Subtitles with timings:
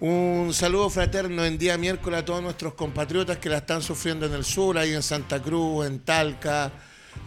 [0.00, 4.32] Un saludo fraterno en día miércoles a todos nuestros compatriotas que la están sufriendo en
[4.32, 6.70] el sur, ahí en Santa Cruz, en Talca.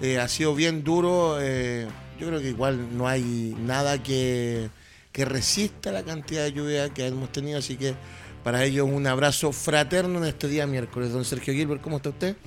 [0.01, 1.37] Eh, ha sido bien duro.
[1.41, 1.85] eh,
[2.17, 4.69] yo creo que igual no hay nada que,
[5.11, 7.93] que resista la cantidad de lluvia que hemos tenido, así que
[8.41, 11.11] para ellos un abrazo fraterno en este día miércoles.
[11.11, 12.37] Don Sergio Gilbert, ¿cómo está usted?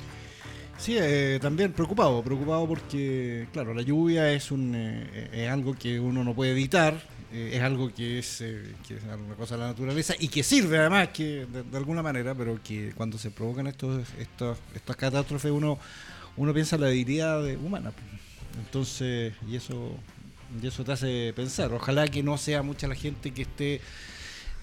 [0.79, 6.01] Sí, eh, también preocupado, preocupado porque, claro, la lluvia es, un, eh, es algo que
[6.01, 6.95] uno no puede evitar,
[7.35, 10.45] eh, es algo que es, eh, que es una cosa de la naturaleza y que
[10.45, 15.51] sirve además que de, alguna manera, pero que cuando se provocan estos, estos, estas catástrofes
[15.51, 15.77] uno,
[16.37, 17.93] uno piensa en la debilidad de- humana.
[18.65, 19.97] Entonces, y eso,
[20.63, 21.73] y eso te hace pensar.
[21.73, 23.81] Ojalá que no sea mucha la gente que esté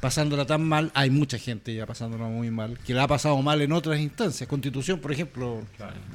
[0.02, 3.62] pasándola tan mal, hay mucha gente ya pasándola muy mal, que la ha pasado mal
[3.62, 4.50] en otras instancias.
[4.50, 5.62] Constitución, por ejemplo,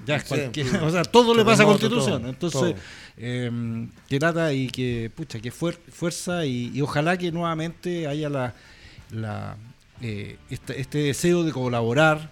[0.05, 0.29] ya es Sí.
[0.29, 2.20] cualquier- o sea, todo le pasa a Constitución.
[2.23, 2.75] todo, Entonces, todo.
[3.17, 8.29] eh, que trata y que, pucha, que fuer- fuerza y, y ojalá que nuevamente haya
[8.29, 8.55] la,
[9.11, 9.57] la
[10.03, 12.31] eh, este, este deseo de colaborar,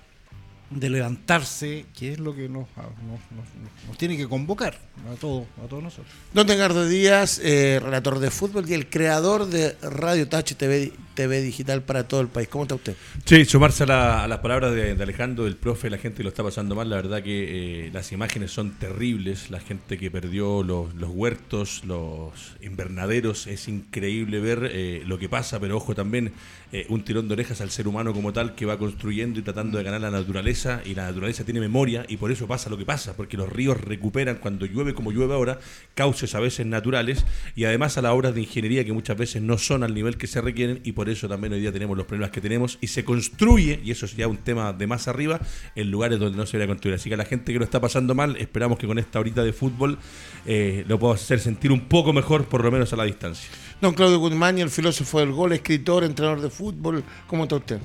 [0.75, 2.87] de levantarse, que es lo que nos, nos,
[3.31, 4.79] nos- nos tiene que convocar
[5.13, 6.13] a todos, a todos nosotros.
[6.33, 11.41] Don Edgardo Díaz, eh, relator de fútbol y el creador de Radio Touch TV, TV
[11.43, 12.49] Digital para todo el país.
[12.49, 12.97] ¿Cómo está usted?
[13.25, 16.23] Sí, sumarse a, la- a las palabras de, de Alejandro, del profe, la gente que
[16.25, 20.11] lo está pasando mal, la verdad que eh, las imágenes son terribles, la gente que
[20.11, 25.95] perdió los, los huertos, los invernaderos, es increíble ver eh, lo que pasa, pero ojo
[25.95, 26.33] también,
[26.73, 29.79] eh, un tirón de orejas al ser humano como tal que va construyendo y tratando
[29.79, 32.85] de ganar la naturaleza, y la naturaleza tiene memoria, y por eso pasa lo que
[32.85, 35.59] pasa, porque los ríos recuperan cuando llueve como llueve ahora,
[35.95, 39.59] cauces a veces naturales, y además a las obras de ingeniería que muchas veces no
[39.59, 42.31] son al nivel que se requieren, y por eso también hoy día tenemos los problemas
[42.31, 45.41] que tenemos, y se construye, y eso es ya un tema de más arriba,
[45.75, 46.95] en lugares donde no se debería construir.
[46.95, 49.45] Así que a la gente que lo está pasando mal, esperamos que con esta horita
[49.45, 49.99] de fútbol
[50.47, 53.51] eh, lo podamos hacer sentir un poco mejor, por lo menos a la distancia.
[53.81, 57.05] Don Claudio Guzmán, el filósofo del gol, escritor, entrenador de fútbol.
[57.27, 57.81] ¿Cómo está usted?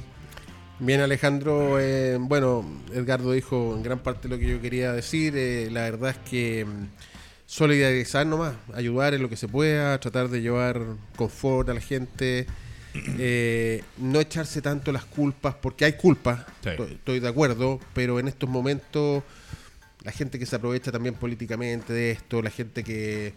[0.80, 1.80] Bien, Alejandro.
[1.80, 5.34] eh, bueno, Edgardo dijo en gran parte lo que yo quería decir.
[5.36, 6.86] eh, la verdad es que mm,
[7.46, 10.82] solidarizar nomás, ayudar en lo que se pueda, tratar de llevar
[11.16, 12.46] confort a la gente,
[13.18, 16.70] eh, no echarse tanto las culpas, porque hay culpas, Sí.
[16.94, 19.24] estoy de acuerdo, pero en estos momentos
[20.04, 23.34] la gente que se aprovecha también políticamente de esto, la gente que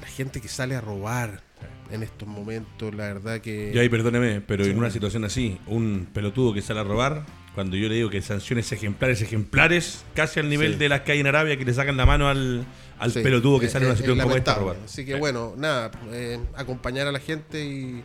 [0.00, 1.42] la gente que sale a robar
[1.90, 6.08] en estos momentos, la verdad que Y ahí perdóneme, pero en una situación así, un
[6.12, 10.48] pelotudo que sale a robar, cuando yo le digo que sanciones ejemplares, ejemplares, casi al
[10.48, 10.78] nivel Sí.
[10.78, 12.64] de las que hay en Arabia, que le sacan la mano al,
[12.98, 14.76] al Sí, pelotudo que sale en una situación como esta a robar.
[14.84, 15.18] Así que Sí.
[15.18, 18.02] bueno, nada, eh, acompañar a la gente y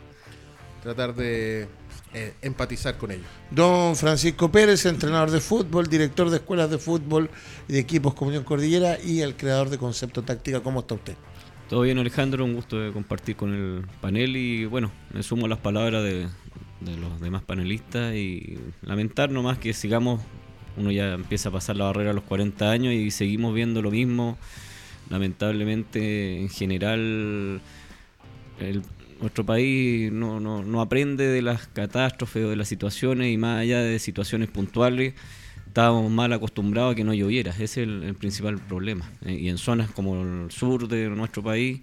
[0.82, 1.66] tratar de
[2.14, 3.26] eh, empatizar con ellos.
[3.50, 7.28] Don Francisco Pérez, entrenador de fútbol, director de escuelas de fútbol
[7.68, 10.60] y de equipos Comunión Cordillera y el creador de Concepto Táctica.
[10.60, 11.14] ¿Cómo está usted?
[11.68, 15.48] Todo bien Alejandro, un gusto de compartir con el panel y bueno, me sumo a
[15.50, 16.26] las palabras de,
[16.80, 20.22] de los demás panelistas y lamentar nomás que sigamos,
[20.78, 23.90] uno ya empieza a pasar la barrera a los 40 años y seguimos viendo lo
[23.90, 24.38] mismo.
[25.10, 27.60] Lamentablemente en general
[28.60, 28.82] el-
[29.20, 33.60] nuestro país no, no, no aprende de las catástrofes o de las situaciones y más
[33.60, 35.14] allá de situaciones puntuales
[35.68, 39.08] estábamos mal acostumbrados a que no lloviera, ese es el, principal problema.
[39.24, 41.80] Eh, y en zonas como el sur de nuestro país,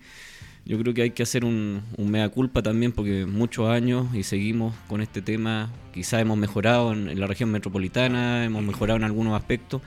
[0.66, 4.24] yo creo que hay que hacer un, un mea culpa también porque muchos años y
[4.24, 9.38] seguimos con este tema, quizás hemos mejorado en, la región metropolitana, hemos mejorado en algunos
[9.38, 9.81] aspectos,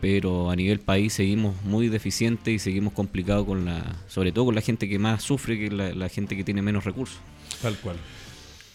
[0.00, 4.56] pero a nivel país seguimos muy deficientes y seguimos complicados con la, sobre todo con
[4.56, 7.18] la gente que más sufre, que la, la gente que tiene menos recursos.
[7.62, 7.96] Tal cual.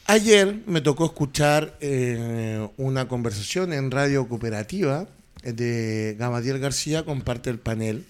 [0.06, 5.08] Ayer me tocó escuchar eh, una conversación en Radio Cooperativa
[5.44, 8.06] eh, de Gamadiel García con parte del panel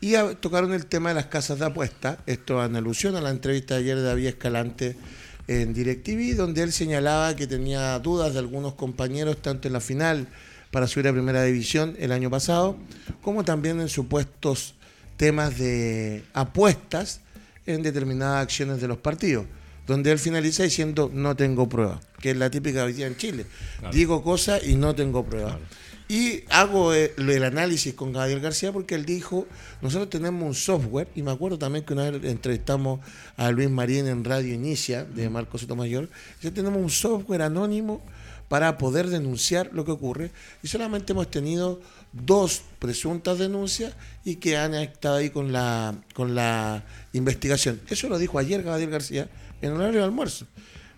[0.00, 3.74] y tocaron el tema de las casas de apuesta, esto en alusión a la entrevista
[3.74, 4.96] de ayer de David Escalante
[5.46, 10.26] en DirecTV, donde él señalaba que tenía dudas de algunos compañeros tanto en la final
[10.72, 12.76] para subir a primera división el año pasado,
[13.22, 14.74] como también en supuestos
[15.16, 17.20] temas de apuestas
[17.66, 19.46] en determinadas acciones de los partidos,
[19.86, 23.46] donde él finaliza diciendo no tengo prueba, que es la típica hoy día en Chile.
[23.92, 25.58] Digo cosas y no tengo prueba.
[26.06, 29.46] Y hago eh, el análisis con Gabriel García porque él dijo,
[29.80, 33.00] nosotros tenemos un software, y me acuerdo también que una vez entrevistamos
[33.38, 36.10] a Luis Marín en Radio Inicia, de Marco Sotomayor,
[36.42, 38.02] ya tenemos un software anónimo
[38.48, 40.30] para poder denunciar lo que ocurre,
[40.62, 41.80] y solamente hemos tenido
[42.12, 43.94] dos presuntas denuncias
[44.26, 46.84] y que han estado ahí con la, con la
[47.14, 47.80] investigación.
[47.88, 49.28] Eso lo dijo ayer Gabriel García
[49.66, 50.46] en horario de almuerzo.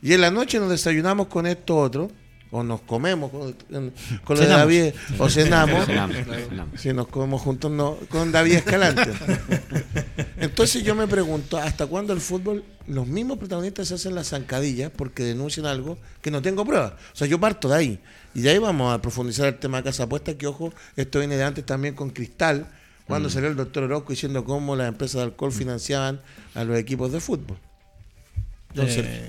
[0.03, 2.11] Y en la noche nos desayunamos con esto otro,
[2.51, 3.55] o nos comemos con,
[4.25, 4.47] con- de.
[4.47, 5.85] David, o cenamos.
[5.87, 6.81] Cenamos, cenamos.
[6.81, 9.11] Si nos comemos juntos, no, con David Escalante.
[10.39, 14.91] Entonces yo me pregunto, ¿hasta cuándo el fútbol, los mismos protagonistas se hacen las zancadillas
[14.95, 16.93] porque denuncian algo que no tengo pruebas?
[17.13, 18.01] O sea, yo parto de ahí.
[18.35, 21.37] Y de ahí vamos a profundizar el tema de Casa Apuesta, que ojo, esto viene
[21.37, 22.69] de antes también con Cristal,
[23.07, 26.21] cuando salió el doctor Orozco diciendo cómo las empresas de alcohol financiaban
[26.55, 27.57] a los equipos de fútbol.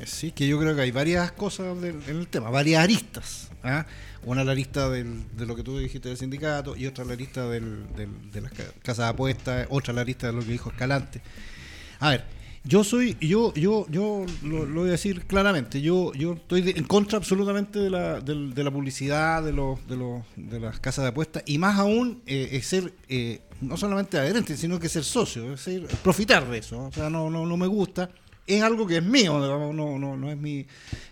[0.06, 3.50] Sí, que yo creo que hay varias cosas en el tema, varias aristas.
[3.64, 3.86] ¿ah?
[4.24, 7.48] Una la lista del- de lo que tú dijiste del sindicato y otra la lista
[7.48, 11.22] del- de las ca- casas de apuestas, otra la lista de lo que dijo Escalante.
[12.00, 12.26] A ver,
[12.64, 16.84] yo soy, yo, yo, yo lo, voy a decir claramente, yo, yo estoy de- en
[16.84, 21.04] contra absolutamente de la, del- de la publicidad de los, de los, de las casas
[21.04, 25.04] de apuestas y más aún eh, es ser eh, no solamente adherente, sino que ser
[25.06, 26.84] socio, es decir, profitar de eso.
[26.88, 28.10] O sea, no, no, no me gusta.
[28.48, 29.38] Es algo que es mío,
[29.74, 30.66] no, no, no es mi,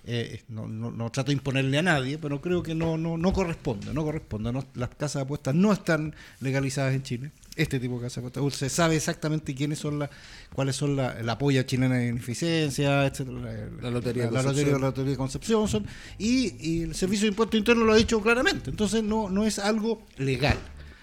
[0.06, 3.34] eh, no, no, no trato de imponerle a nadie, pero creo que no, no, no
[3.34, 4.54] corresponde, no corresponde.
[4.54, 7.32] no- las casas de apuestas no están legalizadas en Chile.
[7.58, 10.10] Este tipo de casas de apuestas, se sabe exactamente quiénes son las,
[10.54, 15.12] cuáles son la, la polla chilena de beneficencia, etcétera, La Lotería la, lotería, la lotería
[15.12, 15.86] de Concepción son,
[16.18, 18.70] y, y el Servicio de Impuesto Interno lo ha dicho claramente.
[18.70, 20.58] Entonces no, no es algo legal.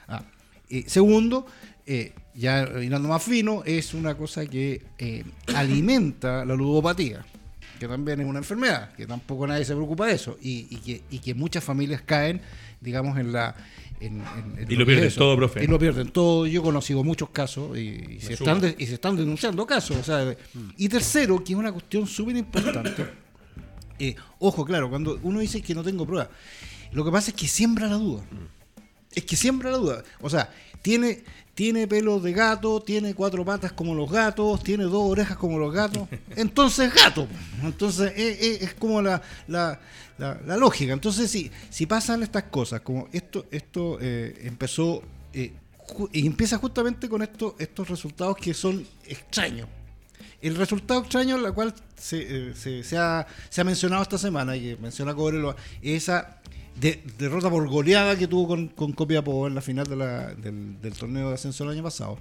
[0.09, 0.25] Ah,
[0.71, 1.47] y segundo,
[1.87, 5.25] eh, ya irando más fino, es una cosa que eh,
[5.55, 7.25] alimenta la ludopatía,
[7.79, 11.03] que también es una enfermedad, que tampoco nadie se preocupa de eso, y, y que,
[11.11, 12.41] y que muchas familias caen,
[12.81, 13.55] digamos, en la...
[14.01, 15.63] en- en- en Y lo pierden todo, profe.
[15.65, 16.47] Y lo pierden todo.
[16.47, 17.81] Yo he conocido muchos casos y,
[18.17, 19.97] y se, están de- y se están denunciando casos.
[19.97, 20.35] o sea,
[20.77, 23.07] y tercero, que es una cuestión súper importante.
[23.99, 26.29] eh, ojo, claro, cuando uno dice que no tengo pruebas,
[26.93, 28.25] lo que pasa es que siembra la duda.
[29.15, 30.05] Es que siembra la duda.
[30.21, 30.51] O sea,
[30.83, 31.23] tiene,
[31.55, 35.73] tiene pelo de gato, tiene cuatro patas como los gatos, tiene dos orejas como los
[35.73, 36.09] gatos.
[36.37, 37.29] Entonces, gato.
[37.63, 39.79] Entonces, es, es- es como la, la,
[40.19, 40.93] la- la lógica.
[40.93, 45.03] Entonces, si, si pasan estas cosas, como esto, esto eh, empezó.
[45.35, 45.53] eh,
[45.89, 49.69] ju- y empieza justamente con esto, estos resultados que son extraños.
[50.41, 54.57] El resultado extraño, la cual se, eh, se- se ha, se ha mencionado esta semana,
[54.57, 56.39] y que menciona Cobreloa, es esa
[56.81, 60.81] de- derrota por goleada que tuvo con, con Copiapó en la final de la- del,
[60.81, 62.19] del torneo de ascenso el año pasado.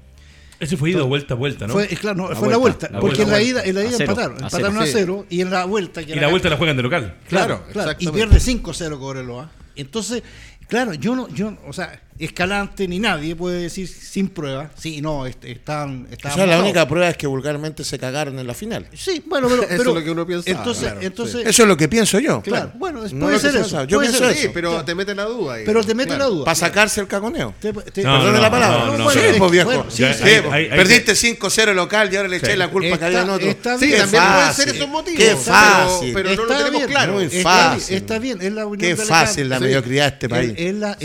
[0.60, 1.74] Ese fue ido vuelta a vuelta, ¿no?
[1.74, 3.74] Fue, es claro, no, La fue la vuelta, la porque vuelta, en la ida, en
[3.76, 4.82] la a ida cero, empataron, a empataron cero.
[4.82, 4.92] a Sí.
[4.94, 7.18] cero, y en la vuelta que y la vuelta la juegan de local.
[7.28, 9.50] Claro, Claro, claro, y pierde 5-0 Cobreloa.
[9.76, 10.22] Entonces,
[10.68, 15.26] claro, yo no, yo, o sea, Escalante ni nadie puede decir sin prueba, sí, no,
[15.26, 16.64] est- están, o estaban sea, la mojados.
[16.66, 18.88] única prueba es que vulgarmente se cagaron en la final.
[18.94, 21.68] Sí, bueno, pero, Eso pero- es lo que uno piensa, Entonces, claro, entonces, Eso es
[21.68, 22.42] lo que pienso yo.
[22.44, 23.86] Claro, bueno, es- No puede ser se eso.
[23.86, 24.42] Yo puede pienso ser eso.
[24.48, 25.56] Sí, pero te mete la duda.
[25.56, 25.64] ahí.
[25.66, 26.24] pero te mete Claro.
[26.24, 26.46] la duda.
[26.46, 27.56] Para sacarse el cagoneo.
[27.60, 28.86] Te- te- No, Perdone no, la palabra.
[28.86, 29.66] no, no, sí, pues viejo.
[29.70, 30.24] Bueno, sí, Sí, sí.
[30.52, 33.36] Hay- hay- Perdiste 5-0 local y ahora le echáis la culpa que había en Está-
[33.36, 33.48] otro.
[33.50, 35.18] está Sí, también pueden ser esos motivos.
[35.20, 36.14] Qué pero- fácil.
[36.14, 37.14] Pero, no lo tenemos claro.
[37.14, 37.88] muy fácil.
[37.88, 40.54] bien, Está bien, es la Qué fácil la mediocridad de este Es- país.
[40.58, 40.98] Es, la-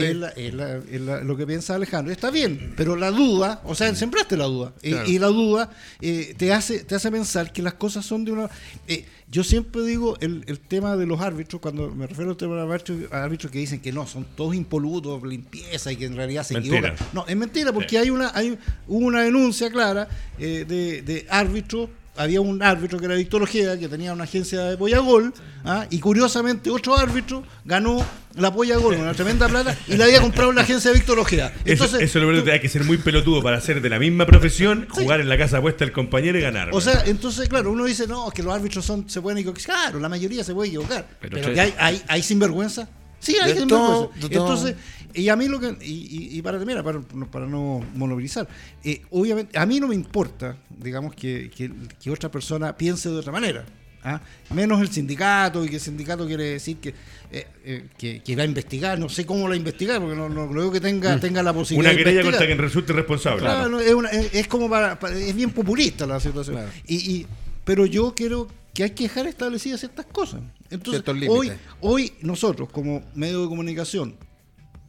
[0.99, 1.05] Sí.
[1.05, 2.13] la- lo que piensa Alejandro.
[2.13, 4.73] Está bien, pero la duda, o sea, sembraste la duda.
[4.83, 5.09] Y- Claro.
[5.11, 5.71] Y, la duda
[6.01, 8.49] eh, te, hace, te hace pensar que las cosas son de una.
[8.89, 12.55] eh, yo siempre digo el, el tema de los árbitros, cuando me refiero al tema
[12.55, 16.15] de los árbitros, árbitros que dicen que no, son todos impolutos, limpieza y que en
[16.17, 16.79] realidad se Mentira.
[16.79, 17.07] equivocan.
[17.13, 18.57] No, es mentira, porque hay una hay
[18.87, 20.09] hubo una denuncia clara
[20.39, 21.89] eh, de, de árbitros.
[22.17, 25.33] Había un árbitro que era Víctor Ojeda, que tenía una agencia de Pollagol,
[25.65, 25.87] ¿ah?
[25.91, 28.05] y curiosamente otro árbitro ganó
[28.35, 31.53] la Pollagol, una tremenda plata, y la había comprado en la agencia de Víctor Ojeda.
[31.65, 33.99] Eso, Entonces, eso es lo verdad, hay que ser muy pelotudo para ser de la
[33.99, 36.71] misma profesión, jugar en la casa puesta el compañero y ganar.
[36.73, 39.63] O sea, entonces, claro, uno dice, no, que los árbitros son, se pueden equivocar.
[39.65, 41.07] Claro, la mayoría se puede equivocar.
[41.21, 42.89] Pero, Pero que hay, hay, hay sinvergüenza.
[43.19, 43.95] Sí, hay De sinvergüenza.
[43.95, 44.45] todo, de todo.
[44.45, 44.77] Entonces,
[45.17, 45.77] y a mí lo que.
[45.83, 45.93] Y,
[46.35, 48.47] y- y para terminar, para, para no monopolizar,
[48.85, 51.71] eh, obviamente, a mí no me importa, digamos, que, que,
[52.03, 53.65] que otra persona piense de otra manera.
[54.05, 54.21] ¿ah?
[54.55, 56.91] Menos el sindicato, y que el sindicato quiere decir que,
[57.33, 58.99] eh, eh, que, que va a investigar.
[58.99, 61.53] No sé cómo la va a investigar, porque no, no creo que tenga, tenga la
[61.53, 63.41] posibilidad Una querella contra quien resulte responsable.
[63.41, 66.57] Claro, no, es, una- es- es como para, para- es bien populista la situación.
[66.57, 66.71] Claro.
[66.87, 67.27] Y, y-
[67.65, 70.41] pero yo creo que hay que dejar establecidas ciertas cosas.
[70.71, 71.49] Entonces, hoy,
[71.81, 74.15] hoy nosotros como medio de comunicación,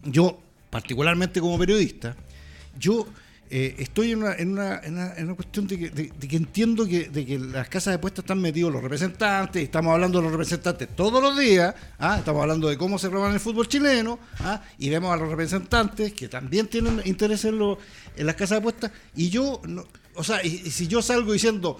[0.03, 0.39] yo
[0.69, 2.15] particularmente como periodista,
[2.77, 3.07] yo
[3.49, 7.39] eh, estoy en una, en, una, en, una, cuestión de que, entiendo que, de que
[7.39, 11.37] las casas de puestas están metidos los representantes, estamos hablando de los representantes todos los
[11.37, 12.17] días, ¿ah?
[12.19, 14.61] estamos hablando de cómo se roban el fútbol chileno, ¿ah?
[14.77, 17.77] y vemos a los representantes que también tienen interés en, lo-
[18.17, 19.61] en las casas de apuestas, y yo,
[20.15, 21.79] o sea, y si yo salgo diciendo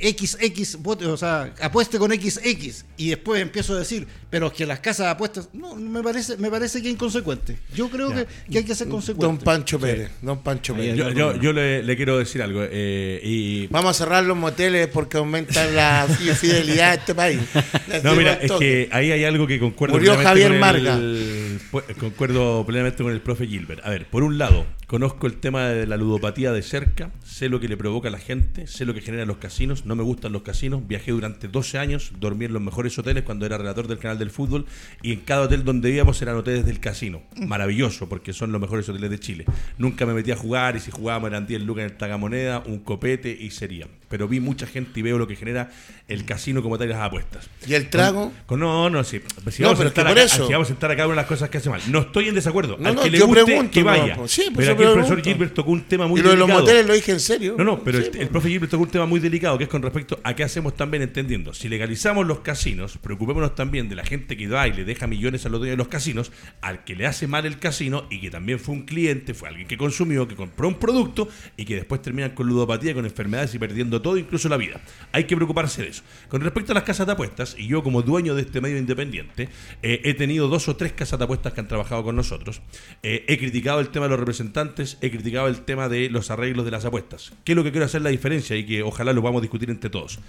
[0.00, 4.52] eh, XX, vote, o sea, apueste con XX, y después empiezo a decir, pero es
[4.52, 7.58] que las casas de apuestas, no, me parece, me parece que es inconsecuente.
[7.74, 9.26] Yo creo que, que hay que ser consecuente.
[9.26, 10.96] Don Pancho Pérez, Don Pancho Pérez.
[10.96, 12.60] Yo, yo- yo le, le quiero decir algo.
[12.70, 17.40] eh, y Vamos a cerrar los moteles porque aumentan la fi- fidelidad de este país.
[17.88, 20.94] Les No, mira, es que ahí hay algo que concuerdo Murió plenamente Javier con Marga.
[20.96, 21.60] el-
[21.98, 23.84] concuerdo plenamente con el profe Gilbert.
[23.84, 27.60] A ver, por un lado, Conozco el tema de la ludopatía de cerca, sé lo
[27.60, 30.32] que le provoca a la gente, sé lo que genera los casinos, no me gustan
[30.32, 33.98] los casinos, viajé durante 12 años, dormí en los mejores hoteles cuando era relator del
[33.98, 34.64] canal del fútbol
[35.02, 37.20] y en cada hotel donde íbamos eran hoteles del casino.
[37.36, 39.44] Maravilloso, porque son los mejores hoteles de Chile.
[39.76, 42.78] Nunca me metí a jugar y si jugábamos eran 10 lucas en el tagamoneda, un
[42.78, 43.88] copete y sería.
[44.08, 45.70] Pero vi mucha gente y veo lo que genera
[46.08, 47.48] el casino como tal y las apuestas.
[47.66, 48.32] ¿Y el trago?
[48.46, 49.20] Con- no, no, sí.
[49.50, 50.46] Si No, vamos, pero a acá, eso.
[50.46, 51.80] si vamos a estar acá una de las cosas que hace mal.
[51.88, 52.76] No estoy en desacuerdo.
[52.78, 54.16] No, Al no, que le guste, pregunto, que vaya.
[54.16, 55.22] pues sí, pues pero aquí el profesor.
[55.22, 56.60] Gilbert tocó un tema muy y lo de los delicado.
[56.64, 57.54] moteles lo dije en serio.
[57.58, 58.22] No, no, pero Sí, el, pues.
[58.22, 60.74] el profe Gilbert tocó un tema muy delicado que es con respecto a qué hacemos
[60.74, 61.52] también entendiendo.
[61.52, 65.44] Si legalizamos los casinos, preocupémonos también de la gente que va y le deja millones
[65.44, 68.30] a los dueños de los casinos, al que le hace mal el casino y que
[68.30, 72.00] también fue un cliente, fue alguien que consumió, que compró un producto y que después
[72.00, 74.80] terminan con ludopatía, con enfermedades y perdiendo todo, incluso la vida.
[75.12, 76.02] Hay que preocuparse de eso.
[76.28, 79.48] Con respecto a las casas de apuestas, y yo como dueño de este medio independiente,
[79.82, 82.60] eh, he tenido dos o tres casas de apuestas que han trabajado con nosotros.
[83.02, 86.64] Eh, he criticado el tema de los representantes, he criticado el tema de los arreglos
[86.64, 87.32] de las apuestas.
[87.44, 89.70] ¿Qué es lo que quiero hacer la diferencia y que ojalá lo vamos a discutir
[89.70, 90.20] entre todos?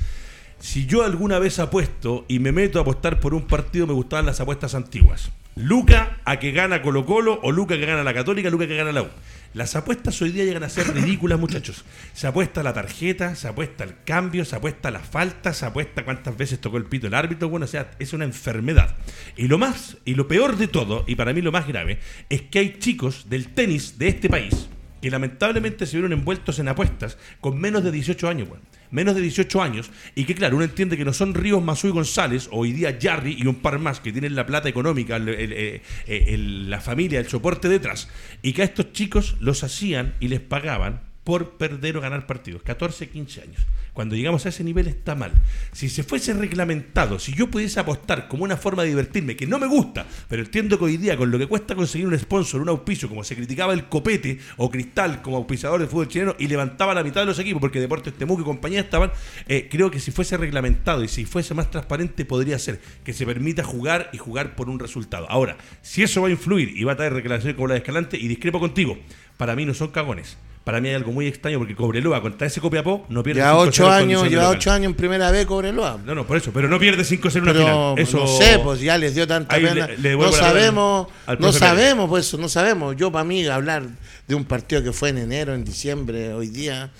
[0.59, 4.25] Si yo alguna vez apuesto y me meto a apostar por un partido, me gustaban
[4.25, 5.31] las apuestas antiguas.
[5.55, 8.91] Luca a que gana Colo Colo o Luca que gana la Católica, Luca que gana
[8.91, 9.07] la U.
[9.55, 11.83] Las apuestas hoy día llegan a ser ridículas, muchachos.
[12.13, 16.37] Se apuesta la tarjeta, se apuesta al cambio, se apuesta la falta, se apuesta cuántas
[16.37, 17.49] veces tocó el pito el árbitro.
[17.49, 18.95] Bueno, o sea, es una enfermedad.
[19.35, 21.97] Y lo más, y lo peor de todo, y para mí lo más grave,
[22.29, 24.69] es que hay chicos del tenis de este país
[25.01, 28.49] que lamentablemente se vieron envueltos en apuestas con menos de 18 años.
[28.91, 31.91] Menos de 18 años, y que claro, uno entiende que no son Ríos, Mazú y
[31.91, 36.25] González, hoy día Jarry y un par más que tienen la plata económica, eh, eh,
[36.27, 38.09] el- la familia, el soporte detrás,
[38.41, 42.63] y que a estos chicos los hacían y les pagaban por perder o ganar partidos.
[42.63, 43.61] 14, 15 años.
[43.93, 45.31] Cuando llegamos a ese nivel está mal.
[45.73, 49.59] Si se fuese reglamentado, si yo pudiese apostar como una forma de divertirme, que no
[49.59, 52.69] me gusta, pero entiendo que hoy día con lo que cuesta conseguir un sponsor, un
[52.69, 56.95] auspicio, como se criticaba el Copete o Cristal como auspiciador de fútbol chileno y levantaba
[56.95, 59.11] la mitad de los equipos porque Deportes Temuco y compañía estaban,
[59.47, 63.27] eh, creo que si fuese reglamentado y si fuese más transparente podría ser que se
[63.27, 65.29] permita jugar y jugar por un resultado.
[65.29, 68.17] Ahora, si eso va a influir y va a traer reclamaciones como la de Escalante,
[68.17, 68.97] y discrepo contigo,
[69.37, 70.37] para mí no son cagones.
[70.63, 73.67] Para mí hay algo muy extraño porque Cobreloa contra ese Copiapó no pierde Lleva 5-0
[73.69, 74.57] ocho en años, condición de lleva local.
[74.57, 75.99] ocho años en primera vez Cobreloa.
[76.05, 77.93] No, no, por eso, pero no pierde 5-0 en una Pero final.
[77.97, 79.87] Eso, no sé, pues ya les dio tanta Ahí pena.
[79.87, 81.55] le no sabemos, no Pérez.
[81.57, 82.95] sabemos, pues no sabemos.
[82.95, 83.83] Yo para mí hablar
[84.27, 86.91] de un partido que fue en enero, en diciembre, hoy día.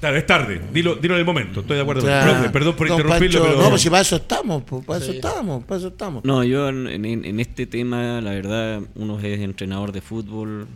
[0.00, 0.60] Claro, es tarde.
[0.72, 1.60] Dilo, dilo en el momento.
[1.60, 2.04] Estoy de acuerdo.
[2.04, 3.62] o sea, Profe, perdón por interrumpirlo, Pancho, pero.
[3.64, 6.24] No, pues si para eso estamos, pues, para eso estamos, para eso estamos.
[6.24, 10.68] No, yo en, en- en este tema, la verdad, uno es entrenador de fútbol,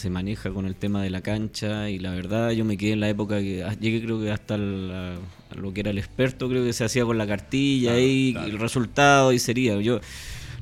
[0.00, 3.00] se maneja con el tema de la cancha y la verdad yo me quedé en
[3.00, 5.16] la época que ah, llegué creo que hasta la-
[5.56, 9.32] lo que era el experto, creo que se hacía con la cartilla y el resultado
[9.32, 9.80] y sería.
[9.80, 10.00] Yo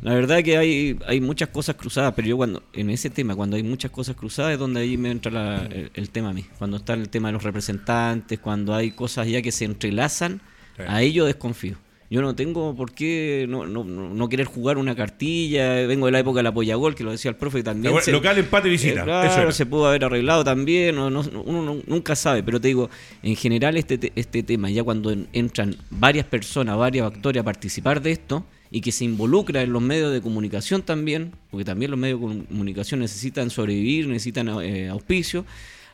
[0.03, 3.57] la verdad que hay, hay muchas cosas cruzadas, pero yo cuando en ese tema, cuando
[3.57, 6.45] hay muchas cosas cruzadas es donde ahí me entra la- el, el tema a mí.
[6.59, 10.41] Cuando está el tema de los representantes, cuando hay cosas ya que se entrelazan,
[10.77, 10.85] Sí.
[10.87, 11.77] ahí yo desconfío.
[12.11, 15.87] Yo no tengo por qué no, no, no querer jugar una cartilla.
[15.87, 17.93] Vengo de la época del apoyagol, que lo decía el profe también.
[17.93, 19.01] Local- se- local, empate, visita.
[19.01, 19.53] Eh, Eso claro, era.
[19.53, 20.95] se pudo haber arreglado también.
[20.97, 22.89] no- no- uno no- nunca sabe, pero te digo,
[23.23, 27.45] en general este, te- este tema, ya cuando en- entran varias personas, varios actores a
[27.45, 31.91] participar de esto y que se involucra en los medios de comunicación también, porque también
[31.91, 35.45] los medios de comunicación necesitan sobrevivir, necesitan eh, auspicio,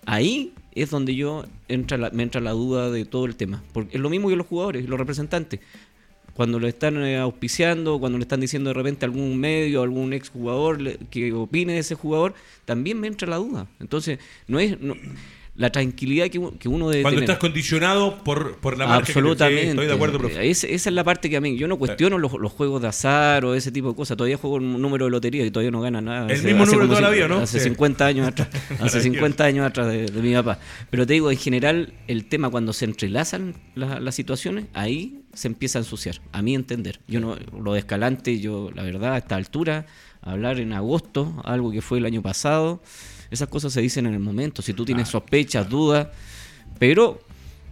[0.06, 3.62] ahí es donde yo entra la- me entra la duda de todo el tema.
[3.72, 5.58] Porque es lo mismo que los jugadores, los representantes
[6.34, 9.84] cuando lo están eh, auspiciando, cuando le están diciendo de repente a algún medio, a
[9.84, 13.66] algún exjugador que opine de ese jugador, también me entra la duda.
[13.80, 14.96] Entonces, no es no-
[15.56, 17.30] la tranquilidad que, uno debe Cuando tener.
[17.30, 19.68] estás condicionado por, por la marca que te- Absolutamente.
[19.70, 20.50] estoy de acuerdo, profe.
[20.50, 22.88] Ese- esa es la parte que a mí, yo no cuestiono los, los juegos de
[22.88, 24.16] azar o ese tipo de cosas.
[24.16, 26.26] Todavía juego un número de lotería y todavía no gana nada.
[26.32, 27.38] El mismo número toda la vida, ¿no?
[27.38, 27.64] Hace Sí.
[27.68, 28.48] 50 años atrás.
[28.52, 29.00] Hace Maravilloso.
[29.02, 30.58] 50 años atrás de, de mi papá.
[30.90, 35.46] Pero te digo, en general, el tema cuando se entrelazan la- las situaciones, ahí se
[35.46, 36.98] empieza a ensuciar, a mi entender.
[37.06, 39.86] Yo no, lo de Escalante, yo, la verdad, a esta altura,
[40.20, 42.82] hablar en agosto, algo que fue el año pasado,
[43.34, 44.62] esas cosas se dicen en el momento.
[44.62, 46.08] Si tú tienes sospechas, dudas,
[46.78, 47.20] pero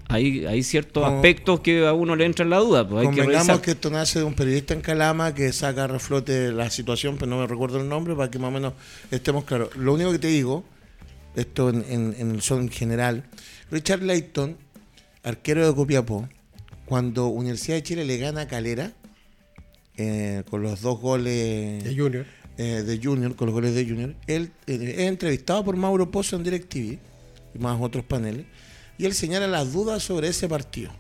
[0.09, 2.87] hay, hay ciertos Como- aspectos que a uno le entra en la duda.
[2.87, 3.61] Pues hay que Convengamos revisar.
[3.65, 7.31] que esto nace de un periodista en Calama que saca a reflote la situación, pero
[7.31, 8.75] no me recuerdo el nombre para que más o menos
[9.11, 9.75] estemos claros.
[9.77, 10.65] Lo único que te digo,
[11.35, 13.25] esto en, en- en el son general,
[13.71, 14.57] Richard Layton,
[15.23, 16.29] arquero de Copiapó,
[16.85, 18.93] cuando Universidad de Chile le gana a Calera,
[19.97, 22.27] eh, con los dos goles De Junior.
[22.59, 26.37] Eh, de Junior, con los goles de Junior, él eh, es entrevistado por Mauro Pozo
[26.37, 26.99] en DirecTV
[27.55, 28.47] y más otros paneles,
[28.99, 30.91] y él señala las dudas sobre ese partido.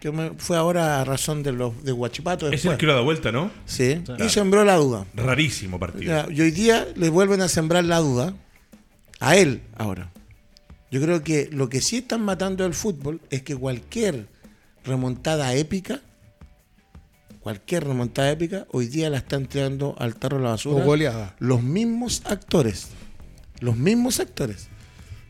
[0.00, 2.74] Que me- fue ahora a razón de los de Guachipato Es después.
[2.74, 3.50] el que lo da vuelta, ¿no?
[3.66, 5.04] Sí, y sembró la duda.
[5.14, 6.30] Rarísimo partido.
[6.30, 8.32] Y hoy día le vuelven a sembrar la duda
[9.18, 10.12] a él ahora.
[10.92, 14.28] Yo creo que lo que sí están matando del fútbol es que cualquier
[14.84, 16.00] remontada épica,
[17.48, 20.82] cualquier remontada épica, hoy día la están tirando al tarro de la basura.
[20.84, 21.34] O goleada.
[21.38, 22.88] Los mismos actores.
[23.60, 24.68] Los mismos actores.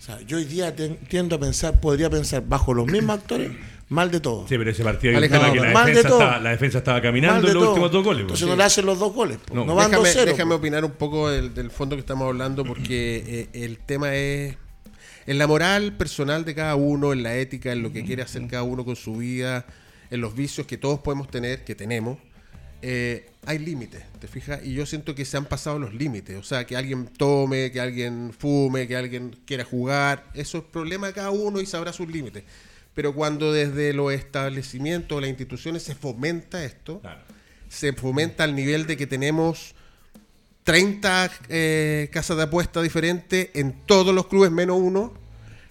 [0.00, 3.52] O sea, yo hoy día ten- tiendo a pensar, podría pensar, bajo los mismos actores,
[3.88, 4.48] mal de todo.
[4.48, 6.20] Sí, pero ese partido hay un tema que la mal de defensa, todo.
[6.22, 7.70] estaba, la defensa estaba caminando de en los todo.
[7.70, 8.20] últimos dos goles.
[8.22, 8.50] Entonces pues.
[8.50, 9.38] no le hacen los dos goles.
[9.52, 9.64] No.
[9.64, 10.24] No, van déjame, 2-0.
[10.24, 14.56] déjame opinar un poco del, del fondo que estamos hablando porque eh, el tema es
[15.28, 18.44] en la moral personal de cada uno, en la ética, en lo que quiere hacer
[18.48, 19.66] cada uno con su vida,
[20.10, 22.18] en los vicios que todos podemos tener, que tenemos.
[22.80, 24.60] eh, hay límites, ¿te fijas?
[24.64, 26.36] Y yo siento que se han pasado los límites.
[26.36, 30.26] O sea, que alguien tome, que alguien fume, que alguien quiera jugar.
[30.34, 32.44] Eso es problema de cada uno y sabrá sus límites.
[32.94, 37.20] Pero cuando desde los establecimientos, las instituciones se fomenta esto, Claro.
[37.68, 39.74] se fomenta al nivel de que tenemos
[40.64, 45.14] 30 eh, casas de apuesta diferentes en todos los clubes menos uno,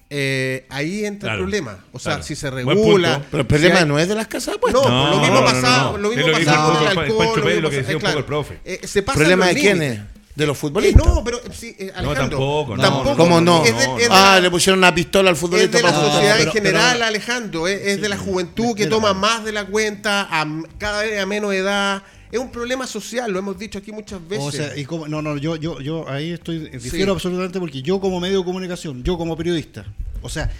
[0.09, 1.79] eh, ahí entra Claro, el problema.
[1.91, 2.23] O sea, claro.
[2.23, 2.75] si se regula.
[3.15, 3.25] punto.
[3.31, 4.83] Pero el si problema hay- no es de las casas de No.
[4.89, 5.97] No, lo mismo no, no, pasaba, no.
[5.97, 7.17] lo mismo Es pasaba con el alcohol.
[7.17, 8.13] Pancho lo Pérez, mismo lo que pasa- decía un claro.
[8.15, 8.59] poco el profe.
[8.65, 9.99] Eh, se ¿El pasa problema de quién es?
[10.35, 11.03] ¿De los Eh, futbolistas?
[11.05, 13.17] no, pero sí, eh, Alejandro, tampoco, no, tampoco.
[13.17, 13.65] ¿Cómo no?
[13.65, 15.93] Es de, es de ah, la- le pusieron una pistola al es futbolista de la
[15.93, 17.67] sociedad en pero- general, pero- Alejandro.
[17.67, 21.19] Es, es de la juventud que toma más de la cuenta, a m- cada vez
[21.19, 22.03] a menos edad.
[22.31, 24.45] Es un problema social, lo hemos dicho aquí muchas veces.
[24.45, 27.15] O sea, y como, no, no, yo, yo, yo ahí estoy, difiero Sí.
[27.15, 29.85] absolutamente porque yo como medio de comunicación, yo como periodista,
[30.21, 30.51] o sea,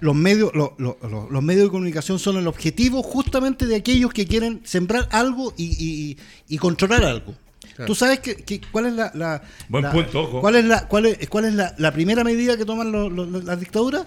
[0.00, 4.12] los medios, lo- lo- lo- los medios de comunicación son el objetivo justamente de aquellos
[4.12, 6.16] que quieren sembrar algo y, y-
[6.54, 7.34] y controlar algo.
[7.74, 7.86] Claro.
[7.86, 10.40] ¿Tú sabes que, que- cuál es la, la- Buen la- punto, ojo.
[10.40, 13.44] ¿Cuál es la, cuál es, cuál es la, la primera medida que toman los- los-
[13.44, 14.06] las dictaduras?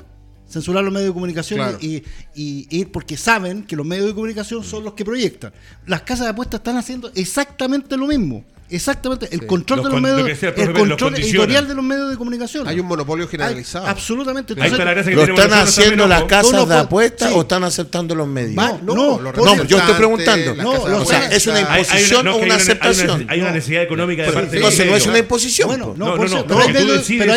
[0.51, 1.77] Censurar los medios de comunicación Claro.
[1.81, 2.03] y,
[2.35, 5.53] y ir porque saben que los medios de comunicación son los que proyectan.
[5.87, 8.43] Las casas de apuestas están haciendo exactamente lo mismo.
[8.71, 11.83] Exactamente, el control Los de los con- lo medios, decía el control editorial de los
[11.83, 12.67] medios de comunicación.
[12.67, 13.85] Hay un monopolio Hay- generalizado.
[13.87, 14.53] absolutamente.
[14.53, 17.35] Ahí está la Entonces, gracia que ¿Lo están haciendo las casas no de apuestas sí.
[17.37, 18.57] o están aceptando los medios?
[18.57, 20.55] Va- no, no, los no, yo estoy preguntando.
[20.55, 23.25] No, lo o sea, es una Hay- hay imposición no, o una hay aceptación.
[23.29, 25.67] Hay una necesidad económica de parte de Entonces no es una imposición.
[25.67, 26.73] Bueno, no, No, pero, hay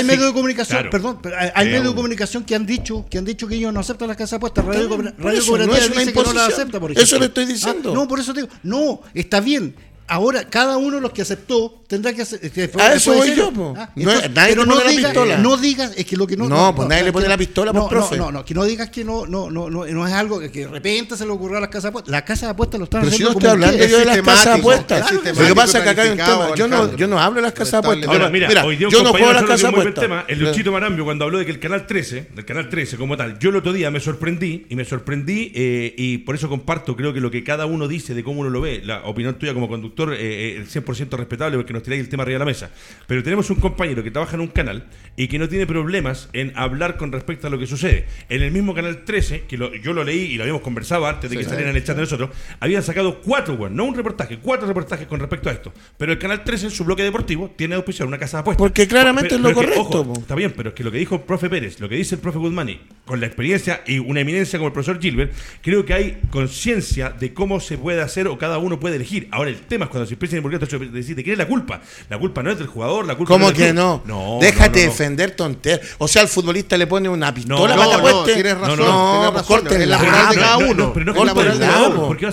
[0.04, 3.46] medios, de comunicación, perdón, pero hay, medios de comunicación que han dicho que han dicho
[3.48, 4.64] que ellos no aceptan las casas de apuestas.
[4.64, 6.38] Radio, Cooperativa dice que no las imposición.
[6.52, 7.90] acepta, por Eso le estoy diciendo.
[7.90, 9.74] Ah, no, por eso te digo, no, está bien.
[10.06, 12.38] Ahora, cada uno de los que aceptó tendrá que hacer.
[12.52, 13.74] que A eso voy yo, po.
[13.76, 15.38] Ah, No, entonces, nadie pero le no pone la digas, pistola.
[15.38, 16.46] no digas, es que lo que no.
[16.46, 18.16] No, pues nadie le pone la pistola, no, pues, profe.
[18.18, 20.48] No, no, no, que no digas que no, no, no, no, no es algo que
[20.50, 22.12] de repente se le ocurrió a las casas de apuestas.
[22.12, 24.04] Las casas de apuestas lo están Pero si haciendo no como estoy hablando yo de
[24.04, 25.10] las casas de apuestas.
[25.12, 26.54] es Lo que pasa es que acá hay un tema.
[26.54, 28.08] Yo no, yo no hablo de las casas de apuestas.
[28.08, 30.24] Ahora, Yo- mira, mira, hoy día yo no juego a las casas de apuestas.
[30.28, 33.38] el Luchito Marambio, cuando habló de que el Canal 13, del Canal 13 como tal,
[33.38, 37.14] yo el otro día me sorprendí, y me sorprendí, eh, y por eso comparto, creo
[37.14, 39.66] que lo que cada uno dice de cómo uno lo ve, la opinión tuya como
[39.68, 42.70] conductor, eh, eh, el 100% respetable, porque nos tiráis el tema arriba de la mesa.
[43.06, 44.84] Pero tenemos un compañero que trabaja en un canal
[45.16, 48.06] y que no tiene problemas en hablar con respecto a lo que sucede.
[48.28, 51.30] En el mismo Canal 13, que lo- yo lo leí y lo habíamos conversado antes
[51.30, 52.30] de que salieran en el chat de nosotros,
[52.60, 55.72] habían sacado cuatro, bueno, no un reportaje, cuatro reportajes con respecto a esto.
[55.96, 58.58] Pero el Canal 13, en su bloque deportivo, tiene auspiciado una casa de apuestas.
[58.58, 60.20] Porque claramente es lo que, correcto, ojo, po.
[60.20, 62.20] está bien, pero es que lo que dijo el profe Pérez, lo que dice el
[62.20, 66.18] profe Guzmani, con la experiencia y una eminencia como el profesor Gilbert, creo que hay
[66.30, 69.28] conciencia de cómo se puede hacer o cada uno puede elegir.
[69.30, 71.80] Ahora, el tema cuando se empieza a involucrar, de decir, ¿de quién es la culpa?
[72.08, 74.02] La culpa no es del jugador, la culpa ¿Cómo no es que no?
[74.04, 74.90] No, Déjate no, no, no.
[74.92, 75.80] defender tonterías.
[75.98, 78.34] O sea, el futbolista le pone una pistola No, para no, apueste.
[78.34, 79.40] tienes razón, No, no.
[79.40, 80.74] Es la moral de No, cada no, uno.
[80.74, 81.58] no, pero no la corten moral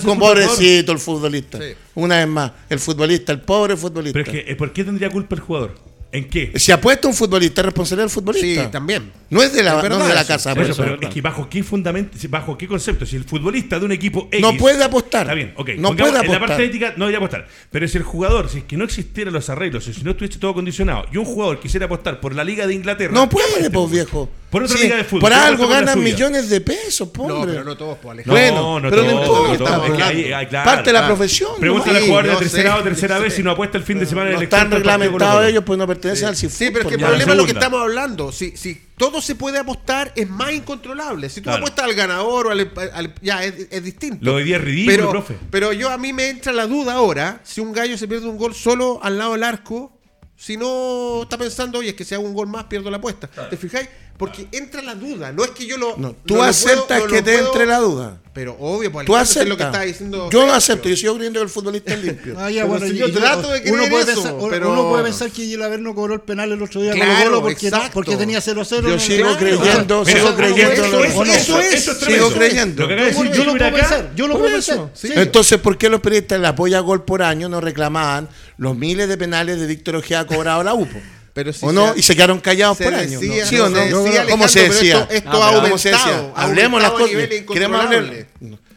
[0.06, 1.58] Con pobrecito el futbolista.
[1.94, 4.18] Una vez más, el futbolista, el pobre futbolista.
[4.18, 5.91] Pero es que, eh, ¿por qué tendría culpa el jugador?
[6.14, 6.52] ¿En qué?
[6.56, 8.64] Si apuesta un futbolista, es responsabilidad del futbolista.
[8.64, 9.10] Sí, también.
[9.30, 10.28] No es de la, Es verdad no es de la eso.
[10.28, 10.52] casa.
[10.52, 10.86] Eso, apuestas.
[10.86, 14.28] pero es que bajo qué fundamento, bajo qué concepto, si el futbolista de un equipo
[14.30, 15.22] X, No puede apostar.
[15.22, 15.70] Está bien, ok.
[15.78, 16.46] No pongamos- puede En la apostar.
[16.48, 17.48] parte ética no debería apostar.
[17.70, 20.52] Pero si el jugador, si es que no existieran los arreglos, si no estuviese todo
[20.52, 23.12] condicionado, y un jugador quisiera apostar por la Liga de Inglaterra.
[23.14, 24.28] No puede, pues viejo.
[24.52, 27.52] Por otra Sí, liga de fútbol, Por ¿qué algo ganan millones de pesos, No, hombre.
[27.54, 28.62] pero no todos, pues, No, Alejandro.
[28.62, 29.78] Bueno, no pero no todo, importa, no todo.
[29.80, 29.90] pues.
[29.92, 31.50] Es que ahí- ahí, claro, Parte de la profesión.
[31.58, 31.98] Pregúntale ¿no?
[31.98, 33.36] al jugador de tercera sé, o tercera vez sé.
[33.38, 35.86] si no apuesta el fin de semana en No el están reglamentados ellos, pues no
[35.86, 36.56] pertenecen al CIFUT.
[36.58, 38.30] Sí, pero es que el problema es lo que estamos hablando.
[38.30, 41.30] Si, si todo se puede apostar, es más incontrolable.
[41.30, 41.58] Si tú Claro.
[41.58, 44.18] apuestas al ganador o al, al- ya es, es distinto.
[44.20, 45.36] Lo de día es ridículo, pero, profe.
[45.50, 48.36] Pero yo a mí me entra la duda ahora si un gallo se pierde un
[48.36, 49.98] gol solo al lado del arco.
[50.36, 53.28] Si no está pensando, oye, es que si hago un gol más, pierdo la apuesta.
[53.48, 53.88] ¿Te fijáis?
[54.22, 55.32] Porque entra la duda.
[55.32, 55.96] No es que yo lo.
[55.96, 58.18] No, no tú lo aceptas puedo- no que lo te puedo- entre la duda.
[58.32, 59.42] Pero obvio, pues Tú aceptas.
[59.42, 60.30] es lo que está diciendo.
[60.30, 60.54] yo no Sergio.
[60.56, 60.88] acepto.
[60.88, 62.34] Yo sigo creyendo que el futbolista es limpio.
[62.38, 65.04] Ah, ya, bueno, si yo trato de uno creer puede eso, pensar, pero- uno puede
[65.04, 68.16] pensar que Gilaver no cobró el penal el otro día Claro, con Colo porque, porque
[68.16, 68.88] tenía 0-0.
[68.88, 69.38] Yo en sigo Claro.
[69.38, 70.72] creyendo, Mira, sigo creyendo.
[70.72, 72.86] eso lo- es- Sigo creyendo.
[72.86, 74.88] Lo Yo, lo puedo pensar, yo lo puedo pensar.
[75.02, 79.08] Entonces, ¿por qué los periodistas de la apoya gol por año no reclamaban los miles
[79.08, 80.98] de penales de Víctor Ojea cobrado a la UPO?
[81.34, 81.94] Pero si ¿O no?
[81.96, 83.20] y se quedaron callados se por años.
[83.20, 83.76] decía- ¿Sí o no?
[83.76, 84.92] se decía, ¿Cómo se Alejandro, decía?
[84.94, 87.08] pero esto- esto No, ha aumentado, ha Hablemos las cosas.
[87.52, 87.86] Queremos.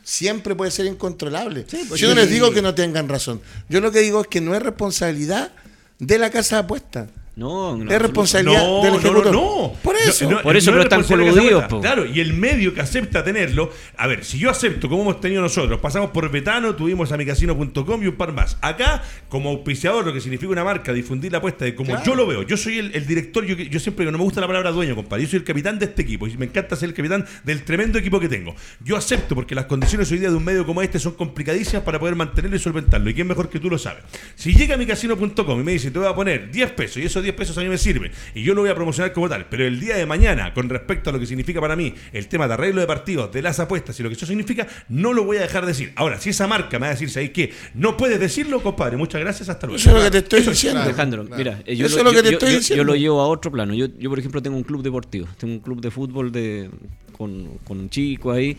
[0.03, 1.65] Siempre puede ser incontrolable.
[1.89, 2.19] pues Yo no sí.
[2.21, 3.41] les digo que no tengan razón.
[3.69, 5.51] Yo lo que digo es que no es responsabilidad
[5.99, 7.09] de la casa de apuestas.
[7.35, 9.33] No, no, es responsabilidad del ejecutor.
[9.33, 9.73] no.
[9.83, 10.23] Por eso.
[10.25, 11.81] No, no, Por eso, no pero es están coludidos.
[11.81, 13.71] Claro, y el medio que acepta tenerlo.
[13.97, 18.03] A ver, si yo acepto, como hemos tenido nosotros, pasamos por Betano, tuvimos a micasino.com
[18.03, 18.57] y un par más.
[18.61, 22.25] Acá, como auspiciador, lo que significa una marca, difundir la apuesta de como yo lo
[22.25, 22.43] veo.
[22.43, 24.95] Yo soy el, el director, yo, yo siempre que no me gusta la palabra dueño,
[24.95, 25.23] compadre.
[25.23, 27.99] Yo soy el capitán de este equipo y me encanta ser el capitán del tremendo
[27.99, 28.55] equipo que tengo.
[28.79, 31.99] Yo acepto porque las condiciones hoy día de un medio como este son complicadísimas para
[31.99, 33.09] poder mantenerlo y solventarlo.
[33.09, 34.03] Y quién mejor que tú lo sabes.
[34.35, 37.24] Si llega a micasino.com y me dice, te voy a poner 10 pesos y esos
[37.25, 39.65] 10 pesos a mí me sirven y yo lo voy a promocionar como tal, pero
[39.65, 42.53] el día de mañana, con respecto a lo que significa para mí el tema de
[42.53, 45.41] arreglo de partidos, de las apuestas y lo que eso significa, no lo voy a
[45.41, 45.91] dejar de decir.
[45.95, 47.51] Ahora, si esa marca me va a decir, ¿sabes qué?
[47.73, 48.95] No puedes decirlo, compadre.
[48.97, 49.77] Muchas gracias, hasta luego.
[49.77, 50.81] Eso es lo que te estoy Eso diciendo.
[50.81, 51.37] Alejandro, Claro.
[51.37, 52.83] mira, eh, yo, Eso lo, es lo que yo- te yo- estoy yo- diciendo.
[52.83, 53.73] yo lo llevo a otro plano.
[53.73, 56.69] Yo, yo, por ejemplo, tengo un club deportivo, tengo un club de fútbol de,
[57.17, 58.55] con, con un chico ahí,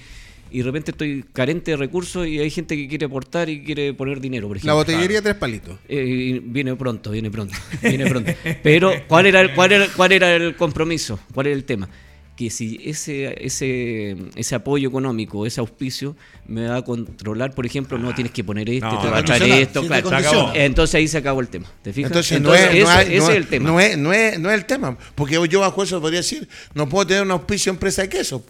[0.57, 3.93] y de repente estoy carente de recursos y hay gente que quiere aportar y quiere
[3.93, 4.75] poner dinero, por La ejemplo.
[4.77, 5.79] botellería tres palitos.
[5.87, 8.33] Eh, viene pronto, viene pronto, viene pronto.
[8.63, 11.21] Pero, ¿cuál era, el, cuál, era, ¿cuál era el compromiso?
[11.35, 11.91] ¿Cuál era el tema?
[12.39, 16.17] Que si ese, ese, ese apoyo económico, ese auspicio,
[16.47, 19.23] me va a controlar, por ejemplo, no tienes que poner esto, No, te va a
[19.23, 20.09] no, esto, sí, claro.
[20.11, 20.53] condiciona.
[20.55, 21.67] Entonces ahí se acabó el tema.
[21.83, 22.11] ¿Te fijas?
[22.11, 23.69] Entonces, no es, no ese, hay- ese no es es- el tema.
[23.71, 24.97] No es, no, es, no es el tema.
[25.15, 28.43] Porque yo bajo eso podría decir, no puedo tener un auspicio empresa de queso.